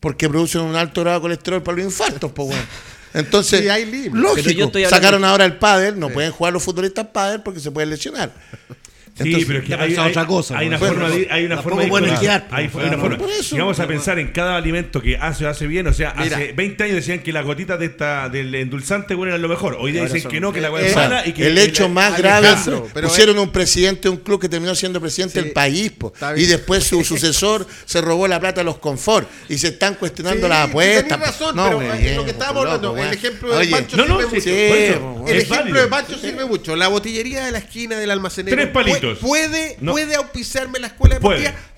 [0.00, 2.64] Porque producen un alto grado de colesterol para los infartos, pues bueno.
[3.14, 7.60] Entonces, Sí, hay lógico, sacaron ahora el pádel, no pueden jugar los futbolistas pádel porque
[7.60, 8.32] se pueden lesionar.
[9.16, 11.62] Sí, Entonces, pero es que hay, hay- otra cosa, hay una forma de, hay una
[11.62, 11.88] forma de
[12.20, 13.16] guiar, hay, hay una forma.
[13.32, 13.42] eso.
[13.42, 16.36] Si vamos a pensar en cada alimento que hace o hace bien, o sea, Mira.
[16.36, 19.78] hace 20 años decían que las gotitas de esta, del endulzante bueno, eran lo mejor.
[19.80, 21.56] Hoy día dicen son- que no, que la Eh, es sea, mala y que el
[21.56, 25.00] hecho la- más Alejandro, grave pero pusieron un presidente de un club que terminó siendo
[25.00, 28.76] presidente Sí, del país po, y después su sucesor se robó la plata de los
[28.76, 31.18] confort y se están cuestionando Sí, las apuestas.
[31.18, 31.62] razón, po.
[31.64, 35.00] pero, eh, bien, lo que estábamos hablando, el ejemplo Oye, Pancho No, no, sirve sí,
[35.00, 35.26] mucho.
[35.32, 35.80] El ejemplo válido.
[35.80, 36.76] de Pancho sirve mucho.
[36.76, 38.54] La botillería de la esquina del almacenero.
[38.54, 39.05] Tres palitos.
[39.14, 39.92] Pu- Puede, No.
[39.92, 41.50] puede auspiciarme la escuela deportiva.
[41.52, 41.75] Puede,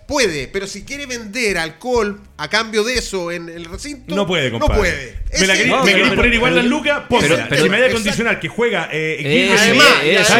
[0.51, 4.75] pero si quiere vender alcohol a cambio de eso en el recinto, No puede, compadre.
[4.75, 5.19] No puede.
[5.39, 7.63] Me la querí, No, me pero- querí pero- poner igual pero- las lucas, pero- pero-
[7.63, 7.95] si me da a exacto.
[7.95, 10.31] condicionar que juega eh, Ese- Quilmes, además, y- es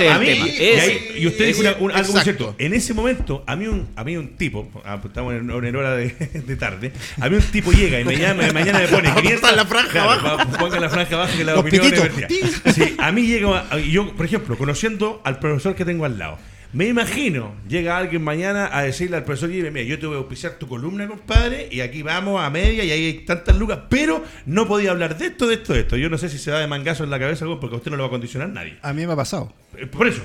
[0.00, 2.54] el A mí- tema, y, ahí- y usted dijo una- un- algo muy cierto.
[2.58, 5.76] En ese momento, a mí un, a mí un tipo, ah, pues estamos en, en
[5.76, 6.10] hora de,
[6.46, 9.56] de tarde, a mí un tipo llega y me llama, mañana me pone 500.
[9.56, 10.50] la franja Claro, abajo.
[10.58, 12.74] Ponga la franja abajo que la Los opinión es.
[12.74, 16.38] Sí, a mí llega, y yo, por ejemplo, conociendo al profesor que tengo al lado.
[16.72, 20.18] Me imagino, llega alguien mañana a decirle al profesor, "Oye, mira, yo te voy a
[20.18, 24.22] auspiciar tu columna, compadre, y aquí vamos a media y ahí hay tantas lucas, pero
[24.44, 25.96] no podía hablar de esto, de esto, de esto.
[25.96, 27.90] Yo no sé si se da de mangazo en la cabeza, algo, porque a usted
[27.90, 28.76] no lo va a condicionar nadie.
[28.82, 29.50] A mí me ha pasado.
[29.78, 30.20] Eh, Por eso.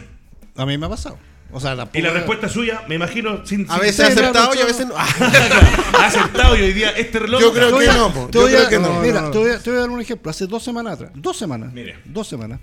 [0.58, 1.18] A mí me ha pasado.
[1.56, 3.66] O sea, Y la respuesta suya, me imagino, sin...
[3.70, 4.96] A sin- veces aceptado y a veces no.
[4.98, 7.40] Ha aceptado y hoy día este reloj...
[7.40, 8.30] Yo creo que no, po.
[8.32, 9.00] Yo creo que no.
[9.02, 9.32] Mira, No, no.
[9.32, 10.30] Te, voy a, te voy a dar un ejemplo.
[10.32, 12.00] Hace dos semanas atrás, dos semanas, Mire.
[12.06, 12.60] dos semanas,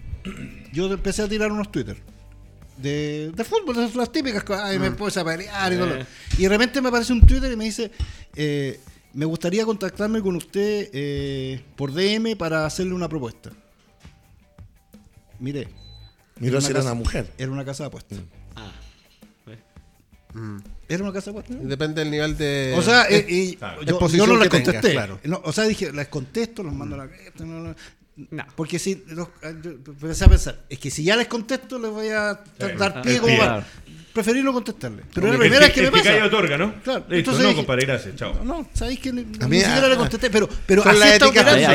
[0.73, 1.97] yo empecé a tirar unos Twitter
[2.81, 4.65] de, de fútbol, de las típicas cosas.
[4.65, 5.87] Ay, me puse a pelear y todo.
[5.87, 6.07] lo-
[6.39, 7.91] Y de repente me aparece un Twitter y me dice:
[8.37, 8.81] eh,
[9.15, 13.51] Me gustaría contactarme con usted eh, por DM para hacerle una propuesta.
[15.39, 15.69] Mire.
[16.39, 17.31] Miró si era una mujer.
[17.39, 18.19] Era una casa de apuestas.
[18.57, 18.73] Ah,
[20.89, 21.69] Era una casa de apuestas.
[21.69, 22.75] Depende del nivel de.
[22.77, 23.83] O sea, eh, y claro.
[23.83, 24.93] yo, no tengas, contesté.
[24.93, 25.19] claro.
[25.25, 27.11] No, o sea, dije, les contesto, los mando a la
[28.17, 28.45] no.
[28.57, 29.29] Porque si los-
[29.63, 32.41] yo empecé a pensar, es que si ya les contesto, les voy a
[32.79, 33.39] dar pie el como pie.
[33.39, 33.67] para
[34.13, 35.05] preferir no contestarle.
[35.15, 36.25] Pero la primera vez que me pasa.
[36.25, 36.75] otorga, ¿no?
[36.83, 38.45] Claro, Listo, entonces no, compadre, gracias, chao.
[38.45, 41.13] No, sabéis que ni, A ni mí, siquiera ah, le contesté, pero, pero así las
[41.13, 41.69] está operando.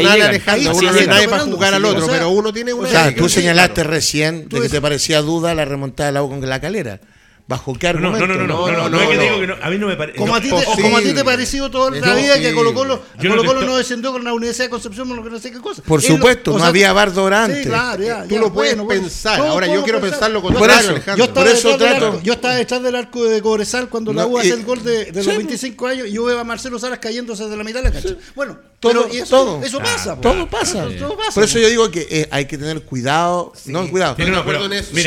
[0.71, 2.87] Uno no nadie para jugar al otro, o sea, pero uno tiene una.
[2.87, 3.89] O sea, tú señalaste claro.
[3.89, 6.99] recién de que te parecía duda la remontada del agua con la calera.
[7.47, 8.27] ¿Bajo qué No, no, argumento?
[8.27, 9.21] no, no, no, no, no, no, no, es que no.
[9.21, 10.17] digo que no, a mí no me parece.
[10.17, 12.53] Como, no, a ti te, como a ti te pareció toda la vida que.
[12.55, 15.59] Colo Colo, Colo, Colo no descendió con la Universidad de Concepción, no, no sé qué
[15.59, 15.83] cosa.
[15.83, 17.59] Por supuesto, no sea, había bardo antes.
[17.59, 19.39] Sí, claro, ya, Tú ya, lo puedes pensar.
[19.41, 20.31] Ahora yo quiero pensar.
[20.31, 21.17] lo contrario, Alejandro.
[21.17, 24.39] Yo estaba, Por eso trato- yo estaba detrás del arco de Cobresal cuando la U
[24.39, 25.37] hace el gol de, de los po.
[25.37, 28.15] 25 años y yo veo a Marcelo Salas cayéndose desde la mitad de la cancha.
[28.33, 29.63] Bueno, Todo- eso, todo.
[29.63, 30.15] eso pasa.
[30.15, 30.21] po.
[30.21, 30.87] Todo pasa.
[31.33, 33.53] Por eso yo digo que eh, hay que tener cuidado.
[33.65, 34.15] no, cuidado.
[34.17, 34.23] Si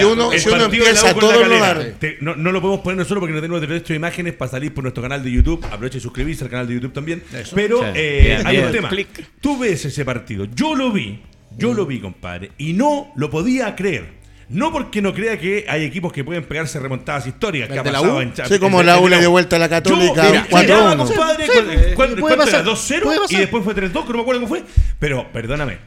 [0.04, 3.60] uno- de empieza la todo lo no, no lo podemos poner nosotros porque no tenemos
[3.60, 5.64] derecho de imágenes para salir por nuestro canal de YouTube.
[5.66, 7.22] Aprovecha y suscribirse al canal de YouTube también.
[7.54, 7.84] Pero Sí.
[7.94, 8.66] eh, Bien, hay bien.
[8.66, 8.88] un tema.
[8.88, 9.08] Clic.
[9.40, 10.46] Tú ves ese partido.
[10.54, 11.20] Yo lo vi.
[11.56, 12.52] Yo lo vi, compadre.
[12.58, 14.18] Y no lo podía creer.
[14.50, 17.68] No porque no crea que hay equipos que pueden pegarse remontadas históricas.
[17.68, 18.20] que ¿El ha la pasado U?
[18.20, 20.46] en Cha- Sí, como la U le la dio vuelta a la Católica, Yo, mira,
[20.48, 20.62] 4-1.
[20.62, 22.44] miraba, compadre, Sí, ¿cuál- sí, cuál- puede cuánto era?
[22.44, 24.62] pasar, 2-0 puede y después fue 3-2, que no me acuerdo cómo fue.
[24.98, 25.78] Pero, perdóname.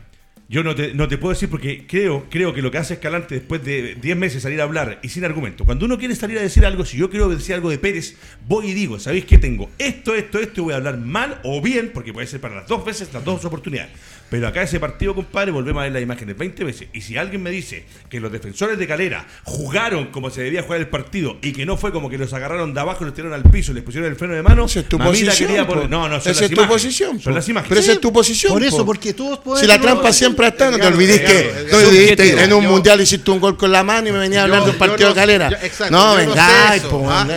[0.52, 3.36] Yo no te, no te puedo decir porque creo, creo que lo que hace Escalante
[3.36, 5.64] después de 10 meses salir a hablar y sin argumento.
[5.64, 8.18] Cuando uno quiere salir a decir algo, si yo quiero decir algo de Pérez,
[8.50, 9.70] voy y digo, ¿sabéis qué tengo?
[9.80, 12.68] Esto, esto, esto, y voy a hablar mal o bien, porque puede ser para las
[12.68, 13.92] dos veces, las dos oportunidades.
[14.30, 16.88] Pero acá ese partido, compadre, volvemos a ver las imágenes 20 veces.
[16.94, 20.80] Y si alguien me dice que los defensores de Calera jugaron como se debía jugar
[20.80, 23.50] el partido y que no fue como que los agarraron de abajo, los tiraron al
[23.50, 25.36] piso y les pusieron el freno de mano, Esa es tu posición.
[25.36, 25.90] quería poner- po.
[25.90, 27.20] No, no, son Esa las es tu posición.
[27.20, 27.70] Son las imágenes.
[27.70, 28.54] Pero esa es tu posición.
[28.54, 28.86] Por eso, po.
[28.86, 29.62] porque todos pueden.
[29.62, 33.40] Si la trampa siempre no te olvides que no en un Yo- mundial hiciste un
[33.40, 35.50] gol con la mano y me venía a hablar Yo- de un partido de calera.
[35.50, 36.76] yo- exacto, no, venga,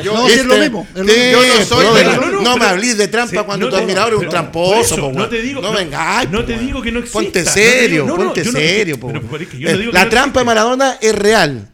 [0.04, 5.12] No, es lo mismo, no me hablís de trampa cuando tu admirador es un tramposo,
[5.12, 7.18] no te digo- No venga, no te digo que no exista.
[7.18, 10.44] Ponte serio, ponte serio, Eh, La trampa de existe.
[10.44, 11.68] Maradona es real.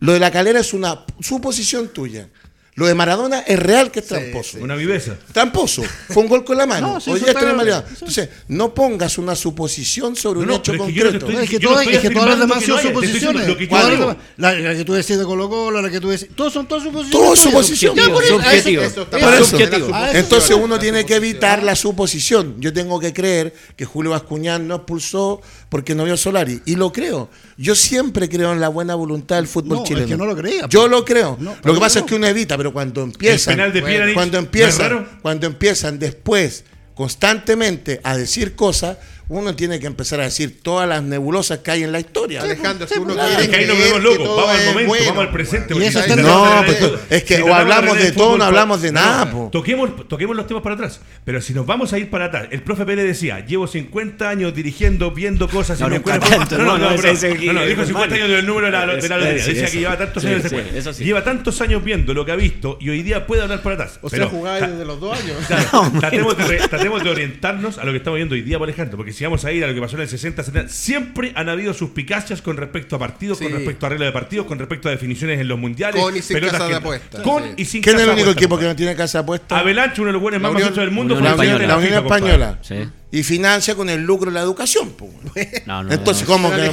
[0.00, 2.28] Lo de la calera es una suposición tuya.
[2.76, 4.58] Lo de Maradona es real que es tramposo.
[4.60, 5.16] Una viveza.
[5.32, 5.82] Tramposo.
[6.10, 6.94] Fue un gol con la mano.
[6.94, 11.30] No, sí, Entonces, no pongas una suposición sobre No, un no, hecho yo concreto.
[11.30, 13.46] es que, Yo todas, estoy es que todas las demás son suposiciones.
[13.46, 16.28] yo Todas la, la que tú decís de Colo Colo, la que tú decís.
[16.36, 18.04] Todos son todas suposiciones.
[19.92, 22.56] Ah, eso Entonces uno tiene que evitar la suposición.
[22.60, 26.60] Yo tengo que creer que Julio Bascuñán no expulsó porque no vio Solari.
[26.66, 27.30] Y lo creo.
[27.56, 30.06] Yo siempre creo en la buena voluntad del fútbol No, es chileno.
[30.08, 30.90] que no lo creía, Yo pues.
[30.90, 31.36] lo creo.
[31.40, 32.04] No, lo que pasa no.
[32.04, 35.46] es que uno evita, pero cuando empiezan, penal de Pjanic, cuando ¿no es empiezan, cuando
[35.46, 41.58] empiezan después constantemente a decir cosas, uno tiene que empezar a decir todas las nebulosas
[41.58, 42.42] que hay en la historia.
[42.42, 43.28] Alejandro, si uno claro.
[43.28, 44.28] quiere Es que ahí nos vemos locos.
[44.28, 45.74] Vamos al momento, bueno, vamos al presente.
[45.74, 48.82] Porque está- No, de pues, arreglar- es que si o hablamos de todo, no hablamos
[48.82, 49.48] de no, nada, po.
[49.52, 51.00] Toquemos, toquemos los temas para atrás.
[51.24, 54.54] Pero si nos vamos a ir para atrás, el profe Pérez decía: Llevo 50 años
[54.54, 55.80] dirigiendo, viendo cosas.
[55.80, 57.88] y No, tanto, no, no, no, no, no, pero- ese- ese- no, no, dijo ese-
[57.92, 59.44] 50 años del número de la, de la lotería.
[59.44, 60.42] Decía que lleva tantos años
[60.96, 61.04] sí.
[61.04, 63.98] Lleva tantos años viendo lo que ha visto y hoy día puede hablar para atrás.
[64.02, 65.36] O sea, jugaba desde los dos años.
[66.00, 66.56] Tratemos, de
[66.96, 69.50] de orientarnos a lo que estamos viendo hoy día, por ejemplo, porque si vamos a
[69.52, 72.96] ir a lo que pasó en el 60, 70, siempre han habido suspicacias con respecto
[72.96, 76.02] a partidos, con respecto a arreglo de partidos, con respecto a definiciones en los mundiales.
[76.02, 77.48] Con y sin pelotas casa de apuestas, Con sí.
[77.56, 79.58] y sin ¿Quién es el de único apuestas, equipo que no tiene casa apuesta?
[79.58, 81.58] Avalanche, uno de los buenos más Unión- macizos del mundo, Unión la Española.
[81.60, 82.04] de la Unión.
[82.04, 82.58] Española.
[82.60, 82.74] Sí.
[83.12, 84.94] Y financia con el lucro de la educación.
[85.64, 86.34] No, no, Entonces, no.
[86.34, 86.70] ¿cómo que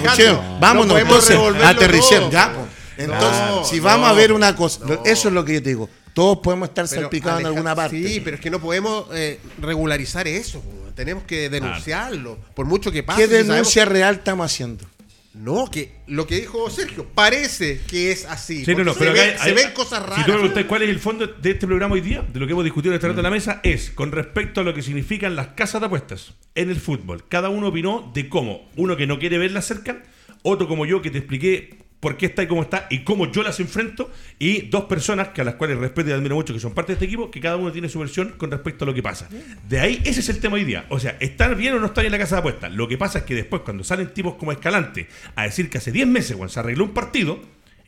[0.59, 2.29] Vámonos, entonces, aterricemos.
[2.29, 2.53] Ya.
[2.97, 5.89] Entonces, si vamos a ver una cosa, eso es lo que yo te digo.
[6.13, 8.07] Todos podemos estar Pero, salpicados en alguna parte.
[8.07, 10.63] Sí, pero es que no podemos eh, regularizar eso.
[10.95, 12.37] Tenemos que denunciarlo.
[12.53, 13.21] Por mucho que pase.
[13.21, 14.85] ¿Qué si sabemos- denuncia real estamos haciendo?
[15.33, 18.63] No, que lo que dijo Sergio, parece que es así.
[18.63, 20.25] Sí, no, no, pero se, acá ven, hay- se ven cosas Si raras.
[20.27, 22.51] tú me preguntas cuál es el fondo de este programa hoy día, de lo que
[22.51, 25.35] hemos discutido en este rato en la mesa, es con respecto a lo que significan
[25.35, 27.23] las casas de apuestas en el fútbol.
[27.27, 28.69] Cada uno opinó de cómo.
[28.75, 30.03] Uno que no quiere verlas cerca,
[30.43, 33.43] otro como yo que te expliqué por qué está y cómo está y cómo yo
[33.43, 36.73] las enfrento, y dos personas que a las cuales respeto y admiro mucho, que son
[36.73, 39.01] parte de este equipo, que cada uno tiene su versión con respecto a lo que
[39.01, 39.29] pasa.
[39.69, 40.85] De ahí, ese es el tema hoy día.
[40.89, 42.73] O sea, ¿estar bien o no estar bien en la casa de apuestas?
[42.73, 45.93] Lo que pasa es que después, cuando salen tipos como Escalante a decir que hace
[45.93, 47.39] 10 meses, cuando se arregló un partido,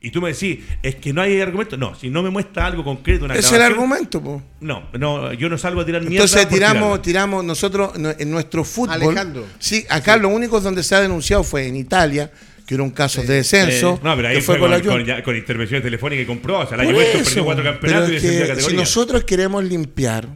[0.02, 1.78] y tú me decís, es que no hay argumento.
[1.78, 4.42] No, si no me muestra algo concreto, una Ese es el argumento, po.
[4.60, 6.24] No, no, yo no salgo a tirar mierda.
[6.24, 7.02] Entonces tiramos, tirarla.
[7.02, 8.94] tiramos nosotros no- en nuestro fútbol.
[8.94, 9.46] Alejandro.
[9.58, 12.32] Sí, acá lo único donde se ha denunciado fue en Italia,
[12.66, 14.00] que era un caso de descenso.
[14.04, 16.60] No, pero ahí que fue, con con, la con, con intervenciones telefónicas y compró.
[16.60, 18.80] O sea, la Juventus perdió cuatro campeonatos y es descendió de que si categoría.
[18.80, 20.28] nosotros queremos limpiar,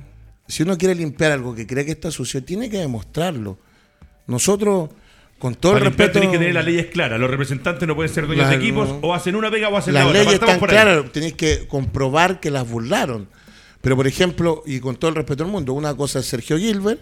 [0.48, 3.58] si uno quiere limpiar algo que cree que está sucio, tiene que demostrarlo.
[4.28, 4.90] Nosotros,
[5.40, 7.20] con todo Para el respeto, tenés que tener las leyes claras.
[7.20, 8.60] Los representantes no pueden ser dueños Claro.
[8.60, 10.20] de equipos o hacen una pega o hacen las la otra.
[10.24, 13.28] leyes Partamos están claras, tenéis que comprobar que las burlaron.
[13.82, 17.00] Pero, por ejemplo, y con todo el respeto del mundo, una cosa es Sergio Gilbert,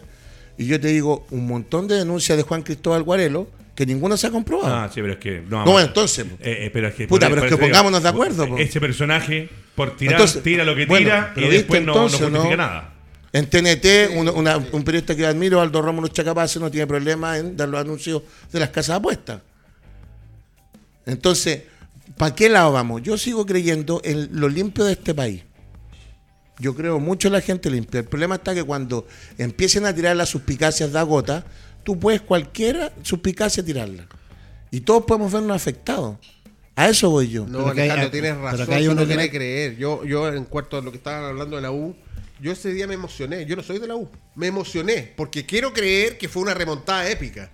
[0.57, 4.27] y yo te digo un montón de denuncias de Juan Cristóbal Guarelo, que ninguna se
[4.27, 4.73] ha comprobado.
[4.75, 5.41] Ah, sí, pero es que.
[5.47, 8.47] No, No, entonces, Eh, eh, pero es que, Puta, pero es que pongámonos de acuerdo,
[8.47, 8.57] po.
[8.57, 12.21] Ese personaje, por tirar, Entonces, tira lo que bueno, tira pero y después no, entonces,
[12.21, 12.63] no justifica ¿no?
[12.63, 12.93] nada.
[13.33, 17.55] En TNT, un, una- un periodista que admiro, Aldo Rómulo Chacapace, no tiene problema en
[17.55, 19.41] dar los anuncios de las casas de apuestas.
[21.05, 21.63] Entonces,
[22.17, 23.01] ¿para qué lado vamos?
[23.03, 25.43] Yo sigo creyendo en lo limpio de este país.
[26.59, 27.99] Yo creo mucho en la gente limpia.
[27.99, 31.45] El problema está que cuando empiecen a tirar las suspicacias de gota,
[31.83, 34.07] tú puedes cualquiera suspicacia tirarla.
[34.71, 36.17] Y todos podemos vernos afectados.
[36.75, 37.45] A eso voy yo.
[37.47, 38.73] No, que hay- Alejandro, tienes que razón.
[38.73, 39.77] hay uno que quiere no- creer.
[39.77, 41.95] Yo, yo, en cuanto a lo que estaban hablando de la U,
[42.39, 43.45] yo ese día me emocioné.
[43.45, 44.09] Yo no soy de la U.
[44.35, 47.51] Me emocioné porque quiero creer que fue una remontada épica.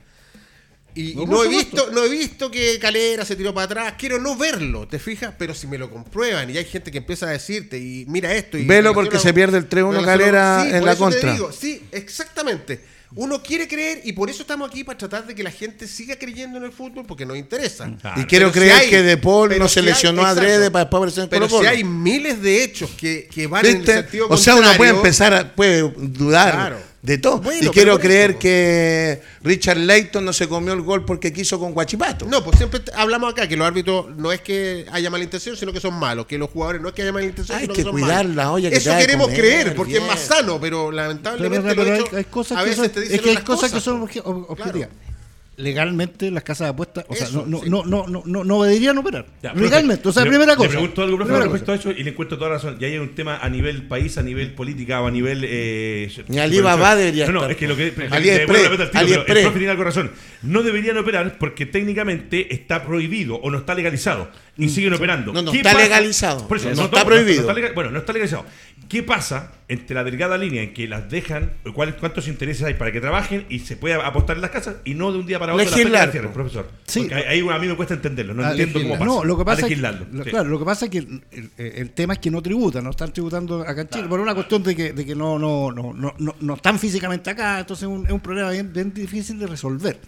[0.96, 3.66] Y, No, y por no he visto, no he visto que Calera se tiró para
[3.66, 3.94] atrás.
[3.98, 5.34] Quiero no verlo, ¿te fijas?
[5.38, 8.58] Pero si me lo comprueban y hay gente que empieza a decirte y mira esto
[8.58, 11.34] y Velo porque se pierde el 3-1 relaciona- Calera en por la eso te contra.
[11.34, 12.82] digo, sí, exactamente.
[13.16, 16.16] Uno quiere creer y por eso estamos aquí para tratar de que la gente siga
[16.16, 17.92] creyendo en el fútbol porque nos interesa.
[18.02, 18.20] Claro.
[18.20, 20.42] Y quiero Pero si creer hay- que De Paul no si se hay- lesionó exacto.
[20.42, 23.64] adrede para después aparecer en Pero Colo si hay miles de hechos que, que van
[23.68, 26.93] en el sentido O sea, uno puede empezar a puede dudar, Claro.
[27.04, 27.40] De todo.
[27.40, 28.40] Bueno, y quiero creer eso.
[28.40, 32.26] que Richard Layton no se comió el gol porque quiso con Guachipato.
[32.26, 35.74] No, pues siempre hablamos acá que los árbitros no es que haya mala intención, sino
[35.74, 36.26] que son malos.
[36.26, 38.26] Que los jugadores no es que haya mala intención, Hay sino que que son cuidar
[38.30, 38.54] malos.
[38.54, 40.04] olla que Eso queremos comer, creer, porque bien.
[40.04, 42.86] es más sano, pero Pero, lamentablemente pero lo hay, hecho, hay cosas a que veces
[42.86, 44.88] son, te es dicen que hay unas cosas que son ob- objetivas.
[44.90, 45.13] Claro.
[45.56, 47.70] Legalmente las casas de apuestas, o sea, Eso, no, no, sí.
[47.70, 49.26] no, no, no, no, no deberían operar.
[49.44, 50.70] Ya, Legalmente, o sea, le- primera cosa.
[50.70, 51.90] Le pregunto algo, profe, Primera respecto cosa.
[51.90, 52.78] a eso y le encuentro toda la razón.
[52.80, 55.44] Y hay un tema a nivel país, a nivel política o a nivel.
[55.48, 57.52] Eh, Ni Alibaba debería No, no, estar.
[57.52, 57.94] es que lo que.
[58.10, 60.12] AliExpress, tiene algo razón.
[60.42, 64.30] No deberían operar porque técnicamente está prohibido o no está legalizado.
[64.56, 65.32] Y siguen operando.
[65.32, 65.36] Mm.
[65.36, 66.48] No, no ¿Qué está legalizado.
[66.48, 67.42] Por eso, No no está todo, prohibido.
[67.42, 68.46] está legal- bueno, no está legalizado.
[68.88, 72.92] ¿Qué pasa entre la delgada línea en que las dejan, cuál- cuántos intereses hay para
[72.92, 75.56] que trabajen y se pueda apostar en las casas y no de un día para
[75.56, 76.36] otro Legislar, cierren, po.
[76.36, 76.70] profesor?
[76.86, 77.00] Sí.
[77.00, 79.06] Porque ahí a mí me cuesta entenderlo, no Ah, entiendo cómo pasa.
[79.06, 80.30] No, lo que pasa es que, legislarlo, lo- sí.
[80.30, 82.92] claro, lo que pasa es que el, el- el tema es que no tributan, no
[82.92, 85.94] están tributando acá en Chile, por una cuestión de que, de que no, no, no,
[85.94, 89.40] no, no, no están físicamente acá, entonces es un, es un problema bien, bien difícil
[89.40, 90.00] de resolver.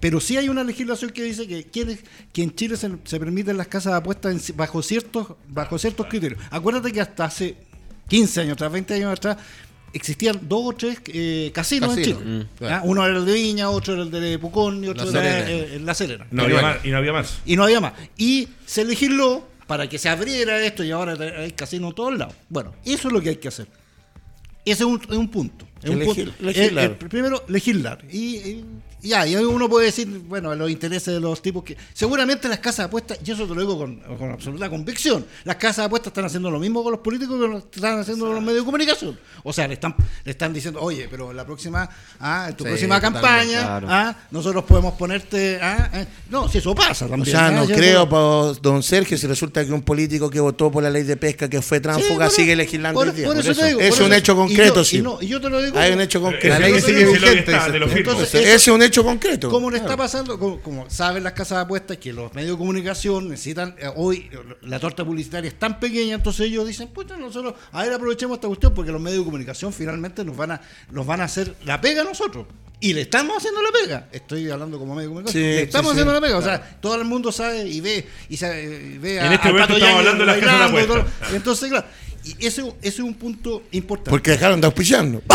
[0.00, 3.66] Pero sí hay una legislación que dice que, que en Chile se, se permiten las
[3.66, 6.40] casas de apuestas en bajo ciertos, bajo ciertos criterios.
[6.50, 7.56] Acuérdate que hasta hace
[8.08, 9.38] 15 años atrás, 20 años atrás,
[9.92, 12.18] existían dos o tres eh, casinos en Chile.
[12.22, 12.76] mm, claro.
[12.76, 12.80] ¿Ah?
[12.84, 15.80] Uno era el de Viña, otro era el de Pucón y otro La era eh,
[15.82, 16.26] La Serena.
[16.30, 17.38] No había más, y no había más.
[17.46, 17.94] Y no había más.
[18.16, 22.34] Y se legisló para que se abriera esto y ahora hay casinos en todos lados.
[22.48, 23.66] Bueno, eso es lo que hay que hacer.
[24.64, 25.65] Ese es un, es un punto.
[25.86, 26.44] Es un Elegir- punto.
[26.44, 26.84] legislar.
[26.84, 28.04] El- el primero, legislar.
[28.10, 28.64] Y, y-
[29.02, 31.76] ya, y uno puede decir, bueno, los intereses de los tipos que.
[31.92, 35.56] Seguramente las casas de apuestas, y eso te lo digo con, con absoluta convicción, las
[35.56, 38.40] casas de apuestas están haciendo lo mismo con los políticos que lo están haciendo los
[38.42, 39.16] medios de comunicación.
[39.44, 39.94] O sea, le están,
[40.24, 43.86] le están diciendo, oye, pero la próxima, ah, en tu Sí, próxima campaña, claro.
[43.90, 46.06] ah, nosotros podemos ponerte, ah, eh.
[46.30, 47.30] no, si eso pasa O también.
[47.30, 48.06] sea, ah, no creo,
[48.60, 51.62] don Sergio, si resulta que un político que votó por la ley de pesca que
[51.62, 53.26] fue tránsfuga sigue legislando por- hoy día.
[53.28, 55.00] por eso Por te digo, es un eso- hecho concreto, yo- sí.
[55.02, 55.75] no, y yo te lo digo.
[55.76, 56.48] Hay un hecho concreto.
[56.48, 59.50] La ley sigue vigente, Ese es un hecho concreto.
[59.50, 62.58] Como le está pasando, como, como saben las casas de apuestas, que los medios de
[62.58, 67.06] comunicación necesitan, eh, hoy eh, la torta publicitaria es tan pequeña, entonces ellos dicen, pues
[67.18, 70.60] nosotros, a ver, aprovechemos esta cuestión, porque los medios de comunicación finalmente nos van a,
[70.90, 72.46] nos van a hacer la pega a nosotros.
[72.78, 74.08] Y le estamos haciendo la pega.
[74.12, 75.42] Estoy hablando como medio de comunicación.
[75.42, 76.20] Sí, le estamos sí, haciendo sí.
[76.20, 76.38] la pega.
[76.38, 79.74] O sea, todo el mundo sabe y ve y, sabe, y ve En este momento
[79.74, 81.32] estamos hablando de las casas de apuestas.
[81.32, 81.86] Entonces, claro,
[82.26, 84.10] y ese, ese es un punto importante.
[84.10, 85.22] Porque dejaron de auspiciarnos.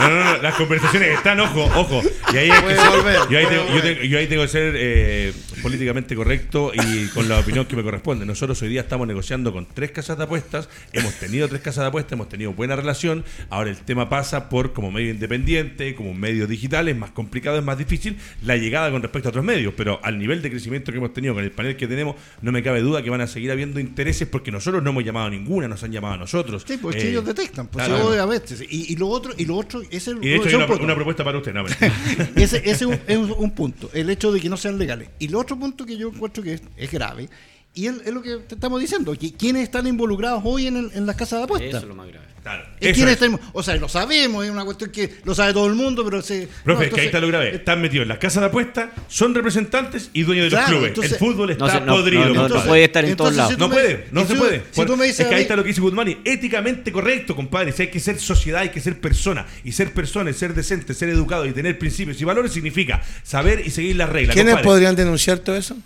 [0.00, 2.00] No, no, no, las conversaciones están, ojo, ojo.
[2.32, 4.72] Y ahí, hay que ser- yo, ahí tengo, yo, tengo- yo ahí tengo que ser
[4.76, 5.32] eh,
[5.62, 8.24] políticamente correcto y con la opinión que me corresponde.
[8.24, 11.88] Nosotros hoy día estamos negociando con tres casas de apuestas, hemos tenido tres casas de
[11.88, 13.24] apuestas, hemos tenido buena relación.
[13.50, 17.64] Ahora el tema pasa por como medio independiente, como medio digital, es más complicado, es
[17.64, 20.98] más difícil la llegada con respecto a otros medios, pero al nivel de crecimiento que
[20.98, 23.50] hemos tenido con el panel que tenemos, no me cabe duda que van a seguir
[23.52, 26.64] habiendo intereses porque nosotros no hemos llamado a ninguna, nos han llamado a nosotros.
[26.66, 28.02] Sí, pues Eh, ellos detectan, pues claro.
[28.02, 28.56] sí, obviamente.
[28.56, 28.66] sí.
[28.70, 30.94] Y, y lo otro, y lo otro, ese Y de hecho hay un una, una
[30.94, 31.64] propuesta para usted, no,
[32.36, 35.08] ese ese es, un, es un- un punto, el hecho de que no sean legales.
[35.18, 37.28] Y el otro punto que yo encuentro que es, es grave,
[37.74, 40.90] y es, es lo que te estamos diciendo, que quienes están involucrados hoy en, el-
[40.94, 41.82] en las casas de Eso apuestas.
[41.82, 42.26] es lo más grave.
[42.42, 43.22] Claro, ¿Y eso quiénes es.
[43.22, 46.22] están- o sea, lo sabemos, es una cuestión que lo sabe todo el mundo, pero
[46.22, 46.48] se...
[46.64, 47.54] Profe, no, es que ahí está lo grave.
[47.54, 50.88] Están metidos en las casas de apuestas, son representantes y dueños de los Claro, clubes.
[50.88, 52.24] entonces- el fútbol No está se- no, podrido.
[52.26, 53.52] no, no, no puede estar en todos lados.
[53.52, 54.62] si No me- puede, no se puede.
[54.70, 57.72] si tú me dices es que ahí está lo que dice Guzmán, éticamente correcto, compadre.
[57.72, 59.46] Si hay que ser sociedad, hay que ser persona.
[59.62, 63.62] Y ser persona, y ser decente, ser educado y tener principios y valores significa saber
[63.66, 64.32] y seguir las reglas.
[64.34, 64.66] ¿Quiénes compadre.
[64.66, 65.76] podrían denunciar todo eso?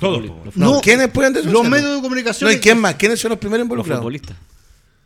[0.00, 0.22] Todos.
[0.24, 1.52] Los No, No, ¿quiénes pueden denunciar?
[1.62, 2.96] los medios de comunicación- No, ¿y quién más?
[2.96, 4.00] ¿Quiénes son los primeros Los involucrados?
[4.02, 4.36] futbolistas.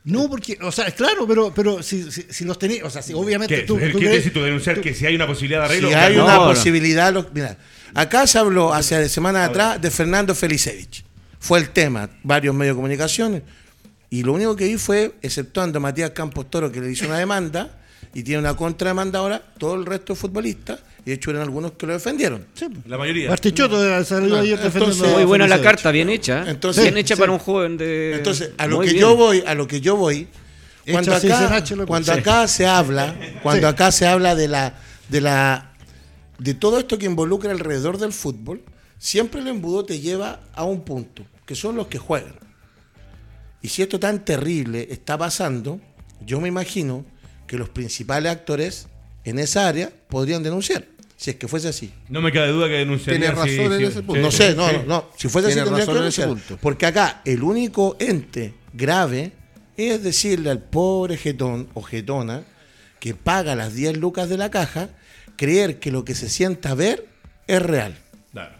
[0.05, 3.13] No, porque, o sea, claro, pero, pero si, si, si los tenéis, o sea, si
[3.15, 3.77] obviamente ¿Qué, tú...
[3.79, 5.89] ¿Qué tú quiere crees- decir tú denunciar que si hay una posibilidad de arreglo?
[5.89, 6.45] Si hay No, una no.
[6.49, 7.57] posibilidad, lo- mira,
[7.95, 11.05] acá se habló hace semanas atrás de Fernando Felicevich.
[11.39, 13.43] Fue el tema, varios medios de comunicación.
[14.11, 17.19] Y lo único que vi fue, exceptuando a Matías Campos Toro, que le hizo una
[17.19, 17.79] demanda
[18.13, 21.73] y tiene una contrademanda ahora, todo el resto de futbolistas, y de hecho eran algunos
[21.73, 22.47] que lo defendieron.
[22.55, 23.29] Sí, La mayoría.
[23.29, 26.45] Bartichotto salió ayer defendiendo Muy buena la carta, bien hecha.
[26.49, 27.21] Entonces- bien hecha sí.
[27.21, 28.15] para un joven de.
[28.17, 29.01] Entonces, a lo Muy que bien.
[29.03, 30.29] yo voy, a lo que yo voy,
[30.91, 32.19] cuando acá, cuando sí.
[32.19, 33.73] acá se habla, cuando Sí.
[33.75, 34.75] acá se habla de la,
[35.09, 35.73] de la,
[36.39, 38.63] de todo esto que involucra alrededor del fútbol,
[38.99, 42.35] siempre el embudo te lleva a un punto, que son los que juegan.
[43.61, 45.81] Y si esto tan terrible está pasando,
[46.25, 47.05] yo me imagino
[47.47, 48.89] que los principales actores
[49.25, 50.85] en esa área podrían denunciar,
[51.23, 51.93] si es que fuese así.
[52.09, 53.33] No me cabe duda que denunciaría.
[53.33, 54.15] Tiene si- razón en ese punto.
[54.15, 54.77] sí, No sé, no, sí.
[54.79, 55.05] no, no.
[55.17, 56.49] Si fuese así, Tiene tendrían que razón en ese denunciar.
[56.49, 56.63] punto.
[56.63, 59.33] Porque acá el único ente grave
[59.77, 62.43] es decirle al pobre jetón o jetona
[62.99, 64.89] que paga las 10 lucas de la caja,
[65.37, 67.07] creer que lo que se sienta ver
[67.47, 67.97] es real.
[68.33, 68.55] Claro.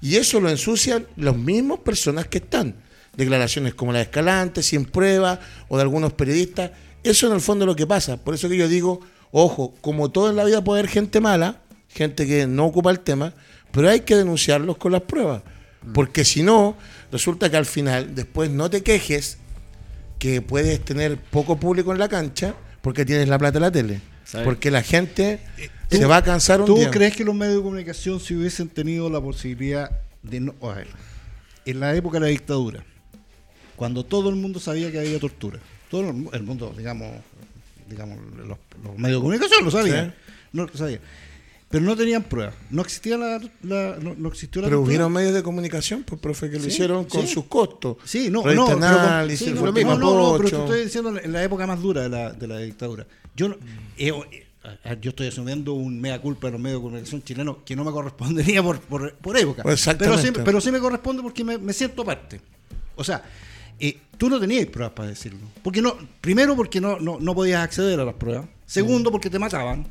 [0.00, 2.74] Y eso lo ensucian las mismas personas que están.
[3.16, 5.38] Declaraciones como la de Escalante, sin prueba,
[5.68, 6.72] o de algunos periodistas.
[7.04, 8.16] Eso en el fondo es lo que pasa.
[8.16, 11.60] Por eso que yo digo, ojo, como todo en la vida puede haber gente mala,
[11.94, 13.32] gente que no ocupa el tema,
[13.70, 15.42] pero hay que denunciarlos con las pruebas.
[15.92, 16.76] Porque si no,
[17.12, 19.38] resulta que al final, después no te quejes
[20.18, 24.00] que puedes tener poco público en la cancha porque tienes la plata de la tele.
[24.24, 24.44] ¿Sabe?
[24.44, 25.40] Porque la gente
[25.90, 26.90] se va a cansar un ¿Tú día.
[26.90, 29.90] crees que los medios de comunicación si hubiesen tenido la posibilidad
[30.22, 30.54] de no...
[30.62, 30.86] A ver,
[31.66, 32.82] en la época de la dictadura,
[33.76, 35.58] cuando todo el mundo sabía que había tortura,
[35.90, 37.08] todo el mu- el mundo, digamos,
[37.90, 40.32] digamos los, los medios de comunicación lo sabían, Sí.
[40.52, 41.00] no lo sabían,
[41.74, 45.34] pero no tenían pruebas, no existía la, la- no, no existió la Pero hubieron medios
[45.34, 47.34] de comunicación, pues, profe, que lo Sí, hicieron con sí.
[47.34, 47.96] sus costos.
[48.04, 48.78] Sí, no, Revista no, pero
[49.26, 49.54] con- sí, no,
[49.98, 53.06] no, pero te estoy diciendo en la época más dura de la, de la dictadura.
[53.34, 53.56] Yo no-
[53.98, 54.12] eh,
[54.84, 57.82] eh, yo estoy asumiendo un mea culpa de los medios de comunicación chilenos que no
[57.84, 59.62] me correspondería por, por, por época.
[59.64, 60.42] Pero sí, Exactamente.
[60.44, 62.40] pero sí me corresponde porque me, me siento aparte.
[62.94, 63.24] O sea,
[63.80, 65.40] eh, tú no tenías pruebas para decirlo.
[65.62, 68.46] Porque no, primero porque no, no, no podías acceder a las pruebas.
[68.64, 69.86] Segundo porque te mataban.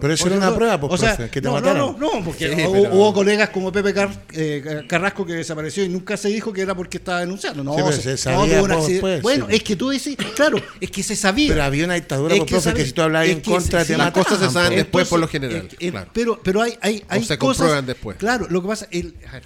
[0.00, 1.78] Pero eso era una prueba, pues, o sea, profe, que te no, mataran.
[1.78, 5.32] No, no, no, porque Sí, hubo, pero- hubo colegas como Pepe Car- eh, Carrasco que
[5.32, 7.64] desapareció y nunca se dijo que era porque estaba denunciando.
[7.64, 9.56] No, Sí, pero se- se no, sabía después, Bueno, sí.
[9.56, 11.48] es que tú decís, claro, es que se sabía.
[11.48, 13.42] Pero había una dictadura, Es pues, que profe, que sabe- si tú hablabas es en
[13.42, 14.76] que contra, te las cosas se saben pues.
[14.76, 16.10] después por lo general, eh, eh, claro.
[16.12, 17.56] Pero, pero hay, hay, hay se cosas.
[17.58, 18.16] comprueban después.
[18.16, 19.42] Claro, lo que pasa, el, a ver,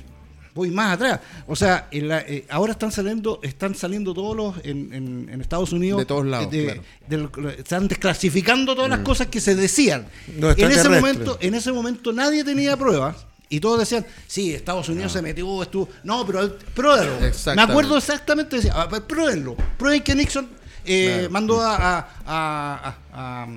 [0.55, 1.21] voy más atrás.
[1.47, 5.41] O sea, en la- eh, ahora están saliendo, están saliendo todos los en, en- en
[5.41, 5.99] Estados Unidos.
[5.99, 6.83] De todos lados, de- claro.
[7.09, 10.07] de lo- están desclasificando todas las cosas que se decían.
[10.29, 13.27] En ese momento, en ese momento nadie tenía pruebas.
[13.51, 15.89] Y todos decían, sí, Estados Unidos se metió, estuvo.
[16.03, 17.13] No, pero pruébalo.
[17.55, 19.55] Me acuerdo exactamente, decía, "Ah, pruébenlo.
[19.79, 20.49] Prueben que Nixon
[20.85, 21.31] eh, Claro.
[21.31, 23.49] mandó a, a- a- a- a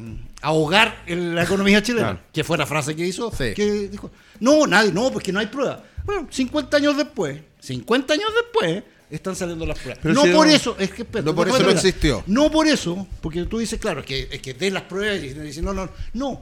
[0.41, 2.07] ahogar el- la economía chilena.
[2.11, 2.19] Claro.
[2.33, 3.31] Que fue la frase que hizo.
[3.31, 3.53] Sí.
[3.55, 5.79] Que dijo, no, nadie, no, porque no hay pruebas.
[6.05, 9.99] Bueno, 50 años después, 50 años después, están saliendo las pruebas.
[10.01, 12.23] Pero no si por no- eso, es que espera, No por eso no existió.
[12.27, 15.29] No por eso, porque tú dices, claro, es que, es que den las pruebas y
[15.33, 16.41] dicen, no, no, no.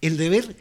[0.00, 0.54] El deber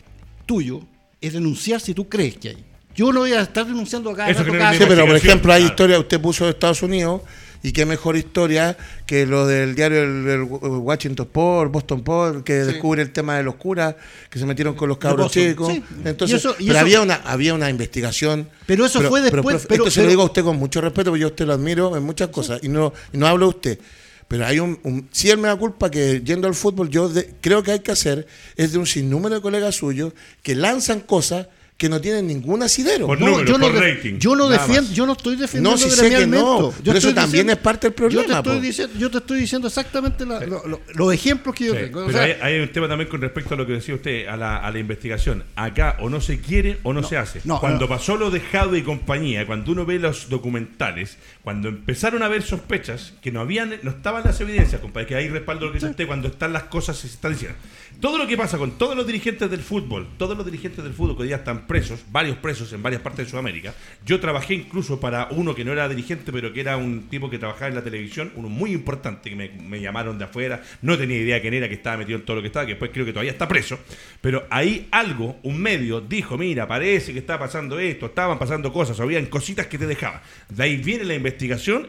[0.45, 0.81] tuyo
[1.21, 2.63] es denunciar si tú crees que hay.
[2.95, 4.27] Yo no voy a estar denunciando acá.
[4.29, 5.73] Eso rato genera cada- Sí, pero por ejemplo, hay claro.
[5.73, 7.21] historias, usted puso de Estados Unidos,
[7.63, 12.53] y qué mejor historia que lo del diario el, el Washington Post, Boston Post, que
[12.53, 13.95] descubre el tema de los curas
[14.29, 15.73] que se metieron con los cabros chicos.
[15.73, 15.83] sí.
[16.05, 18.49] Entonces, Y eso- y pero eso- había una había una investigación.
[18.65, 20.81] Pero eso fue después, profe, pero- esto se lo pero- digo a usted con mucho
[20.81, 23.45] respeto, porque yo a usted lo admiro en muchas cosas, y no, y no hablo
[23.47, 23.79] de usted.
[24.27, 27.63] Pero hay un, un- él me da culpa que yendo al fútbol, yo de- creo
[27.63, 28.27] que hay que hacer
[28.57, 31.47] es de un sinnúmero de colegas suyos que lanzan cosas
[31.77, 33.05] que no tienen ningún asidero.
[33.05, 35.77] Por No, número, yo no, por rating, yo no defiendo, yo no estoy defendiendo No,
[35.77, 38.59] si sé que no, Yo pero eso también es parte del Yo te problema, estoy
[38.61, 42.01] diciendo, yo te estoy diciendo exactamente la- lo- lo- los ejemplos que yo Sí, tengo.
[42.01, 44.27] O pero sea, hay, hay un tema también con respecto a lo que decía usted,
[44.27, 45.43] a la, a la investigación.
[45.55, 47.41] Acá o no se quiere o no, se hace.
[47.59, 51.17] cuando pasó lo de Jade y compañía, cuando uno ve los documentales,
[51.47, 55.29] cuando empezaron a haber sospechas que no habían, no estaban las evidencias, compadre, que hay
[55.29, 57.57] respaldo lo que usted, cuando están las cosas se están diciendo.
[58.01, 61.15] Todo lo que pasa con todos los dirigentes del fútbol, todos los dirigentes del fútbol
[61.15, 63.73] que hoy día están presos, varios presos en varias partes de Sudamérica.
[64.05, 67.39] Yo trabajé incluso para uno que no era dirigente, pero que era un tipo que
[67.39, 71.15] trabajaba en la televisión, uno muy importante que me, me llamaron de afuera, no tenía
[71.15, 73.13] idea quién era, que estaba metido en todo lo que estaba, que después creo que
[73.13, 73.79] todavía está preso.
[74.19, 78.99] Pero ahí algo, un medio, dijo, mira, parece que está pasando esto, estaban pasando cosas,
[78.99, 80.19] habían cositas que te dejaban.
[80.49, 81.36] De ahí viene la investigación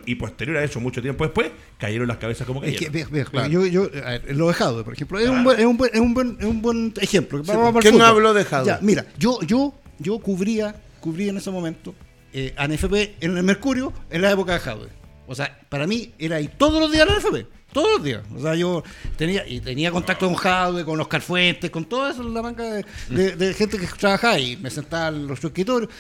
[0.07, 3.25] y posterior a eso, mucho tiempo después, cayeron las cabezas como Es que, ve- ve-
[3.25, 3.49] Claro.
[3.49, 6.01] yo, yo, a ver, lo dejado, por ejemplo, es un buen, es un buen, es
[6.01, 7.43] un buen, es un buen ejemplo.
[7.81, 8.67] ¿quién no habló de Jadwe?
[8.67, 11.95] Ya, mira, yo, yo, yo cubría, cubría en ese momento
[12.33, 14.89] eh, a NFP en el Mercurio en la época de Jadwe.
[15.27, 17.47] O sea, para mí era ahí todos los días la NFP.
[17.71, 18.23] Todos los días.
[18.35, 18.83] O sea, yo
[19.19, 22.85] tenía y tenía contacto con Jadwe, con Oscar Fuentes, con toda esa la banca de,
[23.11, 24.57] de- de gente que trabajaba ahí.
[24.57, 25.91] Me sentaba en los escritorios.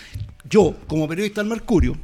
[0.49, 1.94] Yo, como periodista del Mercurio,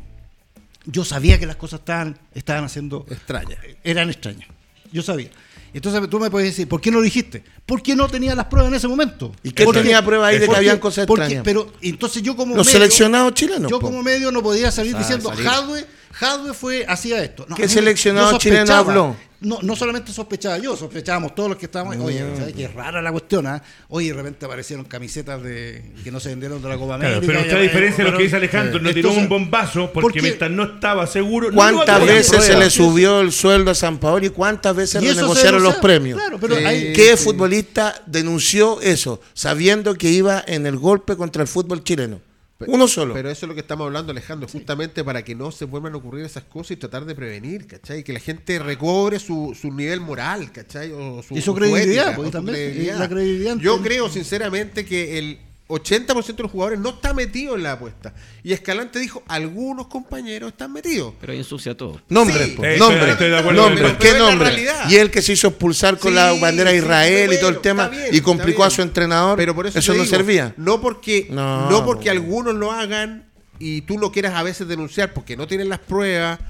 [0.87, 3.57] yo sabía que las cosas estaban, estaban haciendo Extraña.
[3.83, 4.49] eran extrañas.
[4.93, 5.31] Yo sabía.
[5.73, 7.43] Entonces tú me puedes decir, ¿por qué no lo dijiste?
[7.67, 9.33] Porque no tenía las pruebas en ese momento.
[9.43, 11.45] ¿Y qué Porque- tenía prueba ahí de que habían cosas porque- extrañas?
[11.45, 13.87] Pero entonces yo como Los medio- seleccionados chilenos, Yo po.
[13.89, 15.31] como medio no podía salir Sa- diciendo.
[15.37, 17.45] Jadwe, Jadwe fue, hacía esto.
[17.49, 19.17] No, ¿Qué seleccionado chileno habló?
[19.45, 21.97] No, no solamente sospechaba yo, sospechábamos todos los que estábamos.
[21.99, 23.47] Oye, ¿sabes qué rara la cuestión?
[23.47, 23.63] ah?
[23.89, 27.27] Oye, de repente aparecieron camisetas de que no se vendieron de la Copa Claro, América.
[27.27, 29.29] pero usted a ya- diferencia de lo pero- que dice Alejandro, no tiró Entonces, un
[29.29, 31.51] bombazo porque porque- mientras no estaba seguro.
[31.53, 35.15] ¿Cuántas veces se le subió el sueldo a San Paolo y cuántas veces Y se
[35.15, 36.19] renegociaron los premios?
[36.19, 36.65] Claro, pero Sí.
[36.65, 42.21] hay- ¿Qué futbolista denunció eso, sabiendo que iba en el golpe contra el fútbol chileno?
[42.69, 43.15] Uno solo.
[43.15, 45.97] Pero eso es lo que estamos hablando, Alejandro, justamente para que no se vuelvan a
[45.97, 48.03] ocurrir esas cosas y tratar de prevenir, ¿cachai?
[48.03, 50.93] Que la gente recobre su, su nivel moral, ¿cachai?
[50.93, 54.09] O su, Y su credibilidad, ética, porque o su también, eh, la credibilidad Yo creo
[54.09, 58.13] sinceramente que el 80% de los jugadores no está metido en la apuesta.
[58.43, 61.15] Y Escalante dijo, algunos compañeros están metidos.
[61.21, 62.03] Pero ahí ensucia todo.
[62.11, 62.57] Nombre, Sí.
[62.57, 63.71] Sí, estoy- de acuerdo.
[63.99, 64.69] ¿qué.
[64.91, 67.49] Y el que se hizo expulsar con Sí, la bandera de sí, Israel y todo
[67.49, 70.53] el tema bien, y complicó a su entrenador, Pero por eso, eso no digo, servía.
[70.59, 72.21] No porque, No, no, porque bueno.
[72.21, 73.25] algunos lo hagan
[73.59, 76.41] y tú lo quieras a veces denunciar porque no tienen las pruebas,